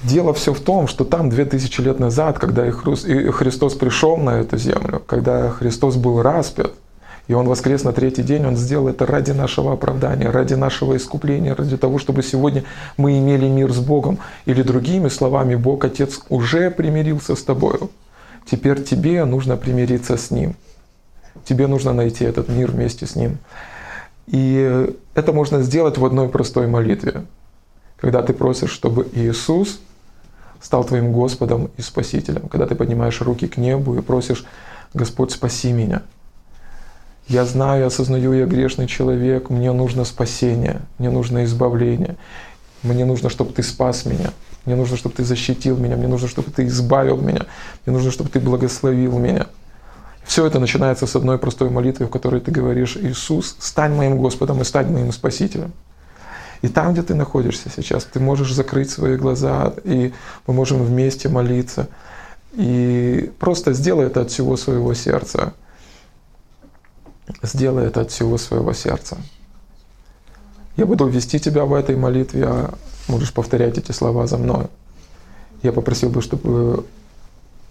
[0.03, 4.57] Дело все в том, что там две тысячи лет назад, когда Христос пришел на эту
[4.57, 6.73] землю, когда Христос был распят–
[7.27, 11.55] и Он воскрес на третий день, Он сделал это ради нашего оправдания, ради нашего искупления,
[11.55, 12.63] ради того, чтобы сегодня
[12.95, 14.19] мы имели мир с Богом.
[14.45, 17.89] Или другими словами, Бог Отец уже примирился с тобою.
[18.49, 20.55] Теперь тебе нужно примириться с Ним.
[21.43, 23.39] Тебе нужно найти этот мир вместе с Ним.
[24.27, 27.25] И это можно сделать в одной простой молитве.
[27.97, 29.79] Когда ты просишь, чтобы Иисус
[30.61, 32.47] стал твоим Господом и Спасителем.
[32.47, 34.45] Когда ты поднимаешь руки к небу и просишь,
[34.93, 36.03] Господь, спаси меня–
[37.27, 42.15] я знаю, осознаю, я грешный человек, мне нужно спасение, мне нужно избавление.
[42.83, 44.31] Мне нужно, чтобы ты спас меня.
[44.65, 45.97] Мне нужно, чтобы ты защитил меня.
[45.97, 47.45] Мне нужно, чтобы ты избавил меня.
[47.85, 49.47] Мне нужно, чтобы ты благословил меня.
[50.23, 54.61] Все это начинается с одной простой молитвы, в которой ты говоришь, Иисус, стань моим Господом
[54.61, 55.71] и стань моим Спасителем.
[56.61, 60.13] И там, где ты находишься сейчас, ты можешь закрыть свои глаза, и
[60.45, 61.87] мы можем вместе молиться.
[62.53, 65.53] И просто сделай это от всего своего сердца.
[67.41, 69.17] Сделай это от всего своего сердца.
[70.75, 72.73] Я буду вести тебя в этой молитве, а
[73.07, 74.67] можешь повторять эти слова за мной.
[75.63, 76.85] Я попросил бы, чтобы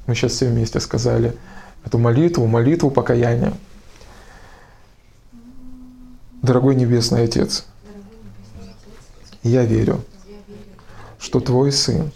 [0.07, 1.37] мы сейчас все вместе сказали
[1.85, 3.53] эту молитву, молитву покаяния.
[6.43, 7.65] Дорогой Небесный Отец,
[9.43, 10.05] я верю,
[11.19, 12.13] что Твой Сын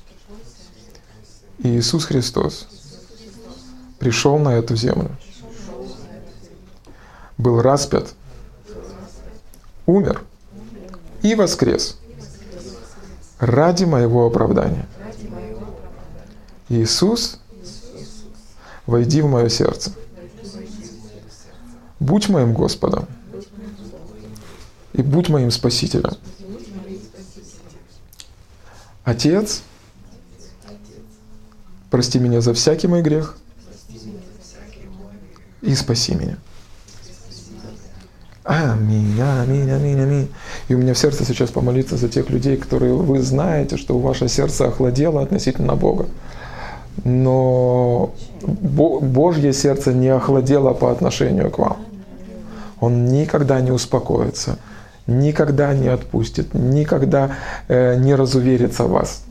[1.58, 2.68] Иисус Христос
[3.98, 5.10] пришел на эту землю,
[7.40, 8.14] был распят,
[9.86, 10.22] умер
[11.22, 11.98] и воскрес
[13.38, 14.86] ради моего оправдания.
[16.68, 17.40] Иисус,
[18.86, 19.92] войди в мое сердце.
[21.98, 23.06] Будь моим Господом
[24.92, 26.12] и будь моим Спасителем.
[29.04, 29.62] Отец,
[31.90, 33.36] прости меня за всякий мой грех
[35.62, 36.38] и спаси меня.
[38.44, 40.28] Аминь, аминь, аминь, аминь.
[40.68, 44.28] И у меня в сердце сейчас помолиться за тех людей, которые вы знаете, что ваше
[44.28, 46.06] сердце охладело относительно Бога.
[47.04, 51.76] Но Божье сердце не охладело по отношению к вам.
[52.80, 54.58] Он никогда не успокоится,
[55.06, 57.36] никогда не отпустит, никогда
[57.68, 59.22] э, не разуверится в вас.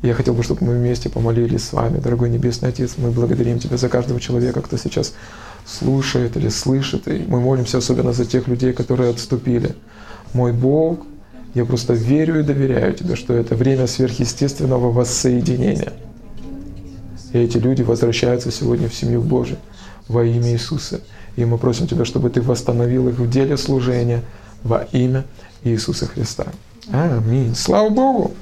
[0.00, 2.94] Я хотел бы, чтобы мы вместе помолились с вами, дорогой Небесный Отец.
[2.96, 5.14] Мы благодарим Тебя за каждого человека, кто сейчас
[5.66, 7.08] слушает или слышит.
[7.08, 9.74] И мы молимся особенно за тех людей, которые отступили.
[10.32, 11.00] Мой Бог,
[11.54, 15.92] я просто верю и доверяю Тебе, что это время сверхъестественного воссоединения.
[17.32, 19.58] И эти люди возвращаются сегодня в семью Божию
[20.08, 21.00] во имя Иисуса.
[21.36, 24.22] И мы просим Тебя, чтобы Ты восстановил их в деле служения
[24.62, 25.24] во имя
[25.64, 26.46] Иисуса Христа.
[26.92, 27.54] Аминь.
[27.56, 28.32] Слава Богу.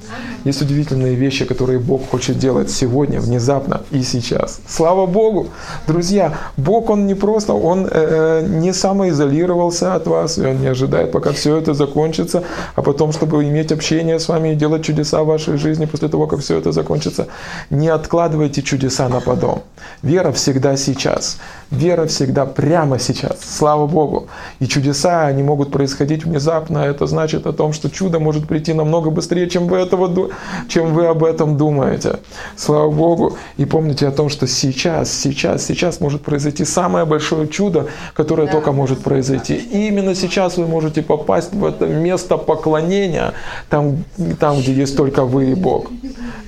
[0.43, 4.59] Есть удивительные вещи, которые Бог хочет делать сегодня, внезапно и сейчас.
[4.67, 5.47] Слава Богу.
[5.87, 11.11] Друзья, Бог, Он не просто, Он э, не самоизолировался от вас, и Он не ожидает,
[11.11, 12.43] пока все это закончится,
[12.75, 16.27] а потом, чтобы иметь общение с вами и делать чудеса в вашей жизни после того,
[16.27, 17.27] как все это закончится.
[17.71, 19.63] Не откладывайте чудеса на потом.
[20.03, 21.37] Вера всегда сейчас.
[21.71, 23.39] Вера всегда прямо сейчас.
[23.43, 24.27] Слава Богу.
[24.59, 26.79] И чудеса, они могут происходить внезапно.
[26.79, 30.29] Это значит о том, что чудо может прийти намного быстрее, чем вы, этого,
[30.67, 32.19] чем вы об этом думаете.
[32.55, 33.37] Слава Богу.
[33.57, 38.53] И помните о том, что сейчас, сейчас, сейчас может произойти самое большое чудо, которое да.
[38.53, 39.55] только может произойти.
[39.55, 43.33] И именно сейчас вы можете попасть в это место поклонения,
[43.69, 44.03] там,
[44.39, 45.89] там где есть только вы и Бог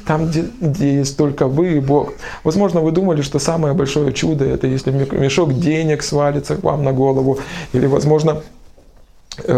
[0.08, 2.14] там, где, где есть только вы и Бог.
[2.44, 6.94] Возможно, вы думали, что самое большое чудо это если мешок денег свалится к вам на
[6.94, 7.40] голову,
[7.74, 8.42] или, возможно,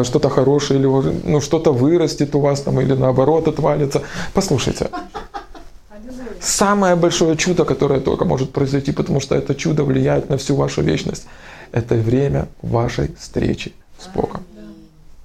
[0.03, 4.01] что-то хорошее, или ну, что-то вырастет у вас там, или наоборот отвалится.
[4.33, 4.89] Послушайте.
[6.41, 10.81] Самое большое чудо, которое только может произойти, потому что это чудо влияет на всю вашу
[10.81, 11.25] вечность,
[11.71, 14.43] это время вашей встречи с Богом.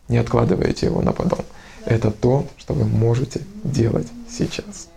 [0.09, 1.41] Не откладывайте его на потом.
[1.87, 4.89] Это то, что вы можете делать сейчас.